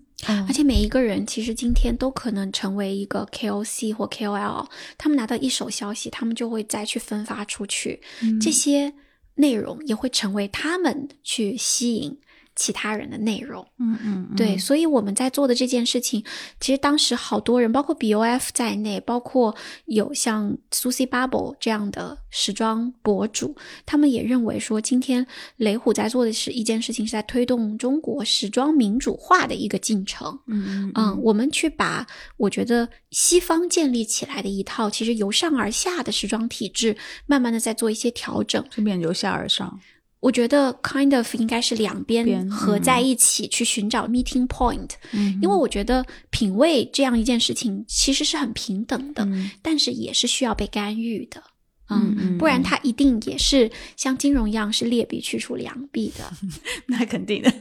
[0.47, 4.66] 而且每一个人其实今天都可能成为一个 KOC 或 KOL，
[4.97, 8.01] 他们拿到一手消息，他们就会再去分发出去，
[8.41, 8.93] 这些
[9.36, 12.18] 内容也会成为他们去吸引
[12.56, 13.66] 其他人的内容。
[13.80, 16.24] 嗯嗯，嗯对，所以我们在做的这件事情，
[16.60, 25.26] 其实当时好多人，包括 BOF 在内，包括有像 Susie Bubble 这样的时装博主，他们也认为说，今天
[25.58, 30.39] 雷虎在做的是一件事情，是在推动中国时装民主化的一个进程。
[30.47, 32.06] 嗯嗯嗯，我们去把
[32.38, 36.95] 我觉得西方建立起来的一套其实由上而下的时装体制，
[37.26, 38.64] 慢慢的在做一些调整。
[38.72, 39.80] 顺便由下而上。
[40.26, 51.41] 我觉得 kind of 应该是两边边合在一起去寻找 meeting point，、嗯因为我觉得品味这样一件事情其实是很平等的，嗯但是也是需要被干预的。
[51.89, 56.23] 嗯嗯不然它一定也是像金融一样是劣币驱逐良币的。
[56.88, 57.53] 那肯定的。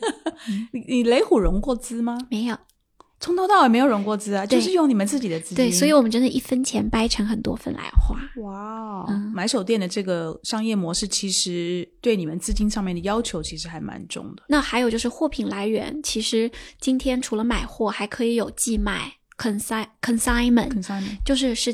[0.73, 2.17] 你你雷虎融过资吗？
[2.31, 2.57] 没有，
[3.25, 5.57] 从头到尾没有融过资啊，就是用你们自己的资金。
[5.57, 8.21] 对，所以我们真的一分钱掰成很多份来花。
[8.43, 14.43] 哇哦，嗯买手店的这个商业模式，其实对你们资金上面的要求其实还蛮重的。
[14.47, 21.73] 那还有就是货品来源，其实今天除了买货，还可以有寄卖 consign consignment，consignment 就是是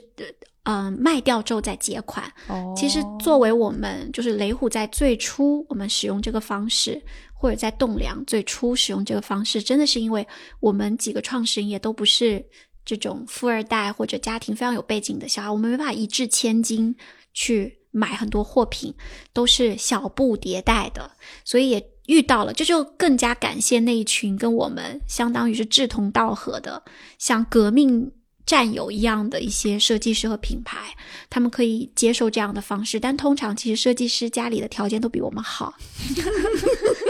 [0.62, 2.24] 嗯、呃卖掉之后再结款。
[2.46, 7.02] 哦其实作为我们就是雷虎在最初我们使用这个方式，
[7.40, 10.26] 或者在栋梁最初使用这个方式，真的是因为
[10.60, 12.44] 我们几个创始人也都不是
[12.84, 16.94] 这种富二代或者家庭非常有背景的小孩，我们没办法一掷千金
[17.32, 18.92] 去买很多货品，
[19.32, 21.10] 都是小步迭代的，
[21.42, 26.82] 所以也遇到了，这就更加感谢那一群跟我们相当于是志同道合的，
[27.16, 28.12] 像革命。
[28.46, 30.96] 战友一样的一些设计师和品牌，
[31.28, 35.72] 他们可以接受这样的方式，但通常其实设计师家里的条件都比我们好。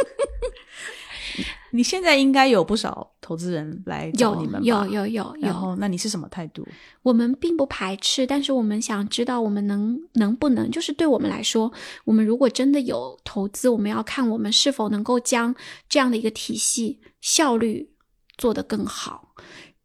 [1.72, 4.60] 你现在应该有不少投资人来找有你们吧？
[4.62, 6.66] 有有有有，然后，那你是什么态度？
[7.02, 11.72] 我们并不排斥，但是我们想知道我们能能不能，就是对我们来说，
[12.04, 15.54] 我们如果真的有投资，我们要看我们是否能够将
[15.88, 17.90] 这样的一个体系效率
[18.36, 19.34] 做得更好，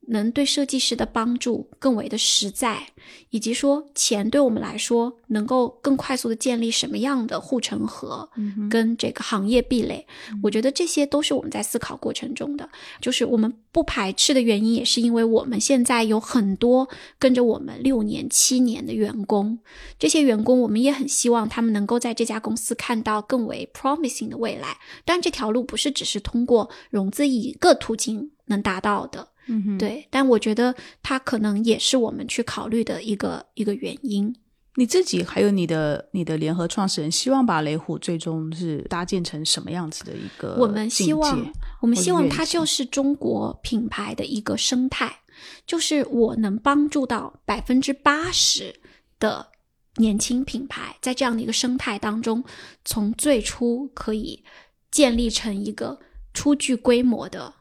[0.07, 2.87] 能对设计师的帮助更为的实在，
[3.29, 10.05] 以及说钱对我们来说能够更快速的建立什么样的护城河，嗯跟这个行业壁垒，
[10.43, 12.69] 我觉得这些都是我们在思考过程中的。
[13.01, 16.87] 就是我们不排斥的原因，也是因为我们现在有很多
[17.19, 19.59] 跟着我们六年、七年的员工，
[19.97, 24.77] 这些员工我们也很希望他们能够在这家公司看到更为 promising 的未来。
[25.03, 29.29] 但，这条路不是只是通过融资一个途径能达到的。
[29.47, 30.73] 嗯哼，对，但我觉得
[31.03, 34.35] 它可能也是我们去考虑的一个一个原因。
[34.77, 41.45] 你自己还有你的你的联合创始人，希望把雷虎最终是搭建成什么样子的一个我们希望，
[41.79, 45.19] 我们希望它就是中国品牌的一个生态，
[45.65, 48.75] 就是我能帮助到百分之八十
[49.17, 49.47] 的
[49.95, 52.43] 年轻品牌，在这样的一个生态当中，
[52.83, 54.43] 从最初可以
[54.91, 55.97] 建立成一个
[56.33, 57.53] 初具规模的。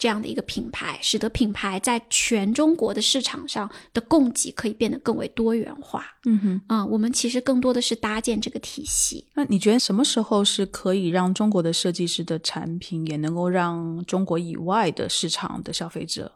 [0.00, 6.06] 这样的一个品牌，使得品牌在全中国的市场上的供给可以变得更为多元化。
[6.24, 6.60] 嗯哼。
[6.68, 9.26] 啊、我们其实更多的是搭建这个体系。
[9.34, 16.32] 那你觉得什么时候是可以让中国的设计师的产品也能够让中国以外的市场的消费者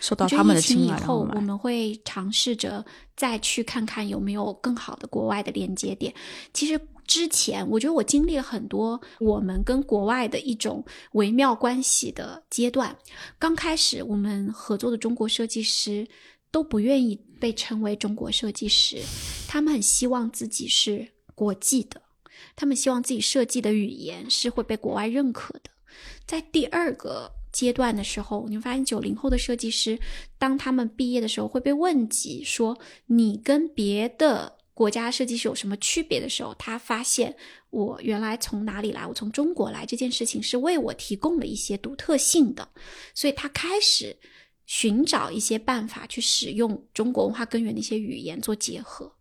[0.00, 2.84] 受到他们的青睐，以后我们会尝试着
[3.16, 6.12] 再去看看有没有更好的国外的连接点。
[6.52, 12.94] 其实之前，我觉得我经历了很多我们跟国外的一种微妙关系的阶段。
[13.38, 16.06] 刚开始，我们合作的中国设计师
[16.50, 18.98] 都不愿意被称为中国设计师，
[19.48, 22.00] 他们很希望自己是国际的，
[22.54, 25.70] 他们希望自己设计的语言是会被国外认可的。
[26.26, 29.98] 在第二个阶段的时候，你会发现九零后的设计师，
[30.36, 37.34] 当他们毕业的时候会被问及说你跟别的国家设计是有什么区别的时候，他发现
[37.70, 42.68] 我原来从哪里来，我从中国来这件事情是为我提供了一些独特性的，
[43.12, 44.16] 所以他开始
[44.66, 49.12] 寻找一些办法去使用中国文化根源的一些语言做结合。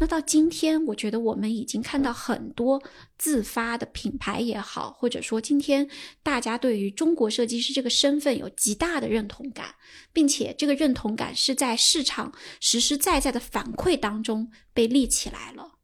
[0.00, 2.82] 那到今天，我觉得我们已经看到很多
[3.16, 5.88] 自发的品牌也好，或者说今天
[6.22, 9.76] 大家对于中国设计师这个身份有极大的认同感，
[10.12, 15.74] 并且这个认同感是在市场实实在在的反馈当中被立起来了。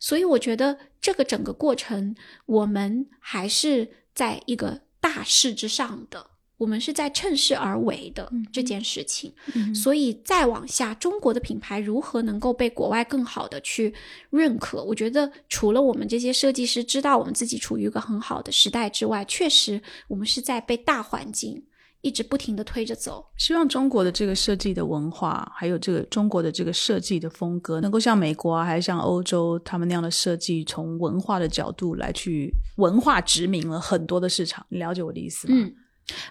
[0.00, 2.16] 所以我觉得这个整个过程，
[2.46, 6.31] 我们还是在一个大势之上的。
[6.62, 13.92] 我们是在趁势而为的这件事情，嗯所以再往下，中国的品牌如何能够被国外更好的去
[14.30, 14.84] 认可？
[14.84, 21.64] 我觉得除了我们这些设计师知道我们自己处于一个很好的时代之外，确实我们是在被大环境
[22.00, 23.26] 一直不停的推着走。
[23.36, 34.64] 希望中国的这个设计的文化，还有这个中国的这个设计的风格，能够像美国啊，还是像欧洲他们那样的设计，从文化的角度来去文化殖民了很多的市场。
[34.68, 35.54] 你了解我的意思吗？
[35.56, 35.74] 嗯，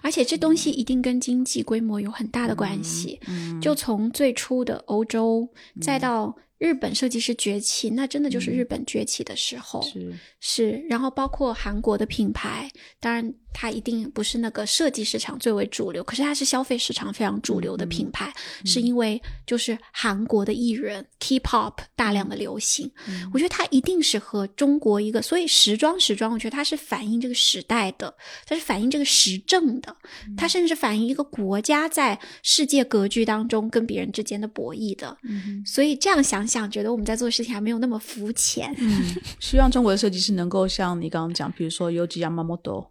[0.02, 3.20] 而且这东西一定跟经济规模有很大的关系。
[3.26, 5.48] 嗯，就从最初的欧洲，
[5.80, 9.82] 再到日本设计师崛起，那真的就是日本崛起的时候。
[9.82, 12.70] 是是，然后包括韩国的品牌，
[13.00, 18.32] 当然它一定不是那个设计市场最为主流，可是它是消费市场非常主流的品牌，
[18.64, 22.90] 是因为就是韩国的艺人 K-pop 大量的流行，
[23.32, 28.14] 我觉得它一定是和中国一个，所以时装时装，我觉得它是反映这个时代的，
[28.46, 29.94] 它是反映这个时政的，
[30.36, 38.74] 它甚至反映一个国家在世界格局当中跟别人之间的博弈的，嗯所以这样想想，觉得我们在做的事情还没有那么肤浅。
[38.78, 42.86] 嗯， 希望中国的设计师能够像你刚刚讲，比如说 Yoji Yamamoto、嗯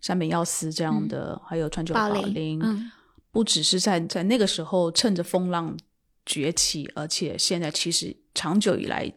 [0.00, 2.90] 山本耀司这样的，还有川久保林玲，嗯。
[3.30, 5.76] 不只是在在那个时候趁着风浪
[6.24, 9.12] 崛起，而且现在其实长久以来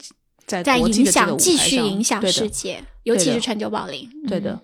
[0.47, 4.09] 在在国际的这个影响，继舞台上续影响世界，尤其是川久保玲。
[4.27, 4.61] 对的嗯，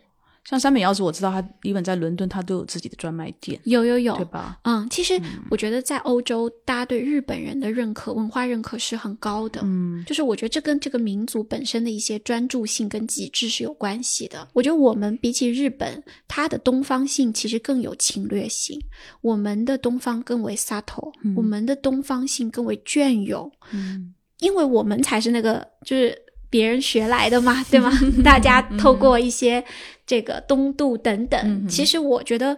[0.50, 4.60] 像山本耀司，我知道他 even 在伦敦，他都有自己的专卖店，有有有，对吧？
[4.64, 9.62] 嗯，其实我觉得在欧洲，大家对日本人的认可、文化认可是很高的。
[9.64, 14.48] 嗯就是我觉得这跟这个民族本身的一些专注性跟极致是有关系的。
[14.54, 18.78] 我觉得我们比起日本，它的东方性其实更有侵略性，
[19.22, 26.14] 我们的东方更为 subtle，、嗯我们的东方性更为隽永，嗯因为我们才是那个就是
[26.54, 27.92] 别人学来的嘛， 对吗？
[28.24, 29.66] 大家透过一些
[30.06, 32.56] 这个东渡等等，其实我觉得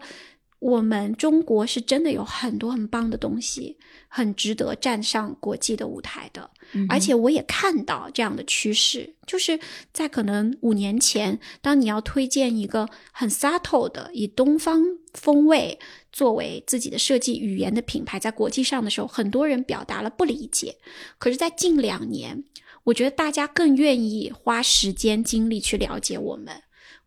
[0.59, 3.77] 我们中国是真的有很多很棒的东西，
[4.09, 6.49] 很值得站上国际的舞台的。
[6.73, 9.57] 嗯而且我也看到这样的趋势，就是
[9.93, 15.79] 在可能五年前，当你要推荐一个很 subtle 的以东方风味
[16.11, 20.75] 作为自己的设计语言的品牌，在国际上的时候，很多人表达了不理解。
[21.19, 22.43] 可是，在近两年，
[22.85, 26.55] 我觉得大家更愿意花时间精力去了解我们。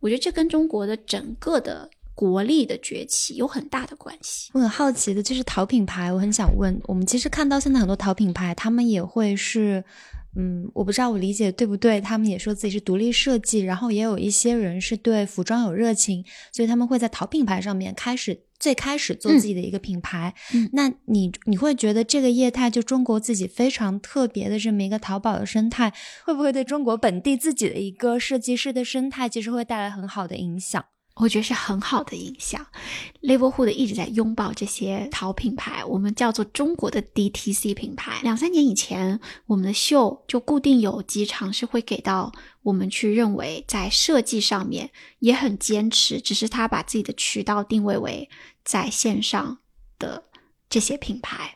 [0.01, 4.51] 我觉得这跟中国的整个的国力的崛起有很大的关系。
[4.53, 9.83] 我很好奇的就是淘品牌，我很想问，我们其实看到现在很多淘品牌，他们也会是，
[10.37, 20.35] 嗯，我不知道我理解对不对，他们也说自己是独立设计，然后也有一些人是对服装有热情，所以他们会在淘品牌上面开始最开始做自己的一个品牌。
[20.55, 25.93] 嗯那你你会觉得这个业态就中国自己非常特别的这么一个淘宝的生态，
[26.25, 30.85] 会不会对中国本地自己的一个设计师的生态，其实会带来很好的影响？
[31.19, 32.65] 我觉得是很好的影响。
[33.23, 38.21] Labelhood 一直在拥抱这些淘品牌，我们叫做中国的 DTC 品牌。
[38.23, 42.33] 两三年以前，我们的秀就固定有几场是会给到
[42.63, 48.31] 我们去认为在设计上面也很坚持，只是他把自己的渠道定位为
[48.65, 49.59] 在线上
[49.99, 50.23] 的
[50.71, 51.55] 这些品牌。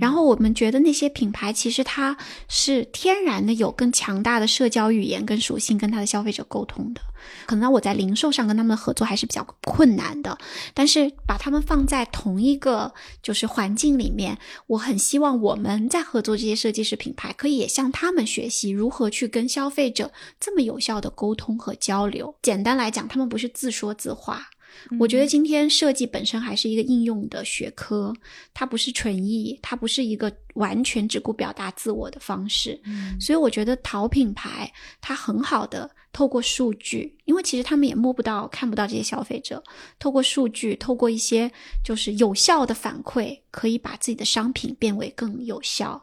[0.00, 2.16] 然后我们觉得那些品牌其实它
[2.48, 7.00] 是天然的有更强大的社交语言跟属性，跟它的消费者沟通的。
[7.46, 10.38] 可能我在零售上跟他们的合作还是比较困难的，
[10.72, 12.92] 但是把他们放在同一个
[13.22, 20.10] 就是环境里面，我很希望我们在合作这些设计师品牌，可以也向他们学习如何去跟消费者
[20.40, 22.34] 这么有效的沟通和交流。
[22.40, 24.48] 简单来讲，他们不是自说自话。
[24.98, 28.14] 我觉得今天设计本身还是一个应用的学科，
[28.54, 32.80] 它不是纯艺，它不是一个完全只顾表达自我的方式。
[33.20, 39.62] 所以我觉得淘品牌它很好的透过数据，因为其实他们也摸不到、看不到这些消费者，
[39.98, 41.50] 透过数据，透过一些
[41.84, 46.00] 就是有效的反馈，可以把自己的商品变为更有效。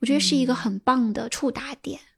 [0.00, 1.98] 我觉得是一个很棒的触达点。
[1.98, 2.13] 嗯，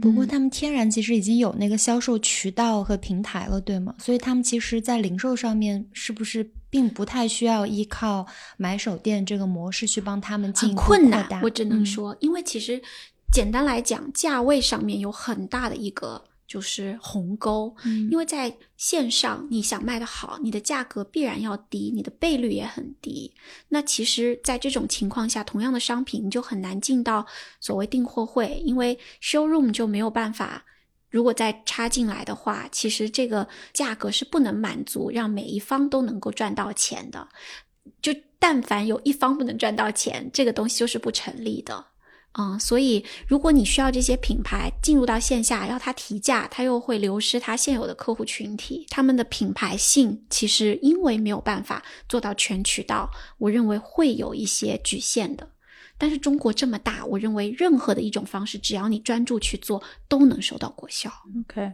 [0.00, 3.94] 不过他们天然其实已经有那个销售渠道和平台了，对吗？
[3.98, 8.26] 所以他们其实，在零售上面是不是并不太需要依靠
[8.56, 11.40] 买手店这个模式去帮他们进很困难？
[11.42, 12.80] 我只能说，因为其实
[13.32, 16.22] 简单来讲，价位上面有很大的一个。
[16.50, 17.72] 就是鸿沟，
[18.10, 23.32] 因为在线上你想卖的好，你的价格必然要低，你的倍率也很低。
[23.68, 27.24] 那其实，在这种情况下，同样的商品你就很难进到
[27.60, 30.64] 所谓订货会，因为 showroom 就没有办法。
[31.08, 37.28] 如果再插进来的话，其实这个价格是不能满足让每一方都能够赚到钱的。
[38.02, 41.86] 就但凡有一方不能赚到钱，这个东西就是不成立的。
[42.38, 55.50] 嗯，所以如果你需要这些品牌进入到线下，要它提价，它又会流失它现有的客户群体，他们的品牌性其实因为没有办法做到全渠道，我认为会有一些局限的。
[55.98, 61.10] 但是中国这么大，我认为任何的一种方式，只要你专注去做，都能收到果效。
[61.40, 61.72] OK，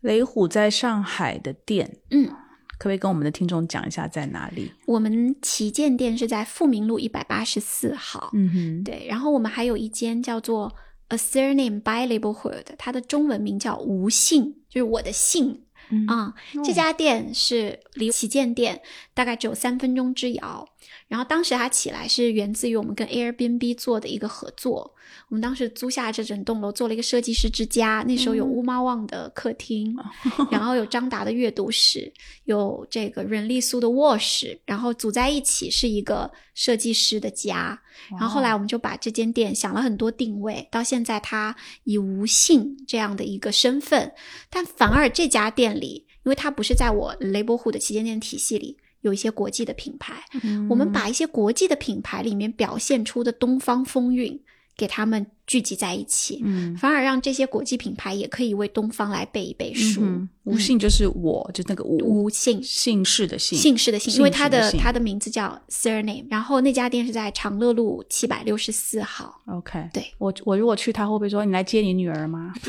[0.00, 2.34] 雷虎在上海的店，嗯。
[2.80, 4.72] 可不可以跟我们的听众讲一下在哪里？
[4.86, 8.30] 我们旗舰店是在富民路一百八十四号。
[8.32, 9.06] 嗯哼，对。
[9.06, 10.74] 然后我们还有一间叫做
[11.08, 15.64] A Surname by Labelhood，它的中文名叫无姓，就是我的姓
[16.08, 16.32] 啊。
[16.64, 18.80] 这家店是离旗舰店
[19.12, 20.66] 大概只有三分钟之遥。
[21.10, 24.94] 然后当时它起来是源自于我们跟 Airbnb 做的一个合作，
[25.28, 29.92] 我们当时租下这整栋楼做了一个设计师之家，那时候有乌猫旺的客厅，
[30.52, 32.12] 然后有张达的阅读室，
[32.44, 37.76] 有这个任丽苏的卧室，然后组在一起是一个设计师的家。
[38.12, 44.12] 然后后来我们就把这间店想了很多定位，到现在它以无姓这样的一个身份，
[44.48, 48.78] 但反而这家店里，因为它不是在我 Labelhood 的旗舰店体系里。
[49.02, 50.22] 有一些国际的品牌，
[50.68, 54.40] 我们把一些国际的品牌里面表现出的东方风韵，
[54.76, 60.02] 给他们聚集在一起，嗯，反而让这些国际品牌也可以为东方来背一背书。
[60.44, 66.24] 吴姓就是我，就那个吴，吴姓姓氏的姓，姓氏的姓，因为他的他的名字叫 surname。
[66.30, 69.40] 然后那家店是在长乐路七百六十四号。
[69.46, 72.52] OK，对我我如果去，他会不会说你来接你女儿吗？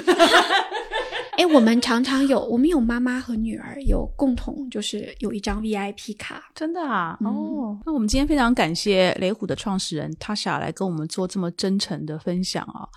[1.37, 7.17] 哎，我们常常有，我们有妈妈和女儿有共同，就是有一张 VIP 卡，真的啊。
[7.21, 12.87] 哦，那我们今天非常感谢雷虎的创始人 Tasha 来跟我们做这么真诚的分享啊。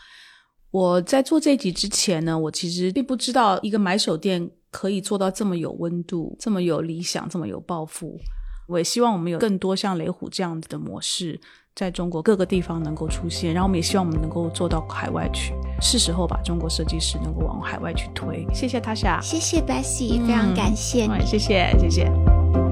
[0.71, 8.19] 我在做这集之前呢，我其实并不知道一个买手店可以做到这么有温度、这么有理想、这么有抱负。
[8.67, 11.41] 我也希望我们有更多像雷虎这样子的模式。
[11.75, 18.47] 在中国各个地方能够出现，然后我们也希望我们能够做到海外去，是时候把中国设计师能够往海外去推。
[18.55, 22.64] 谢谢他夏，谢谢 Bessy，非常感谢你，谢谢谢谢。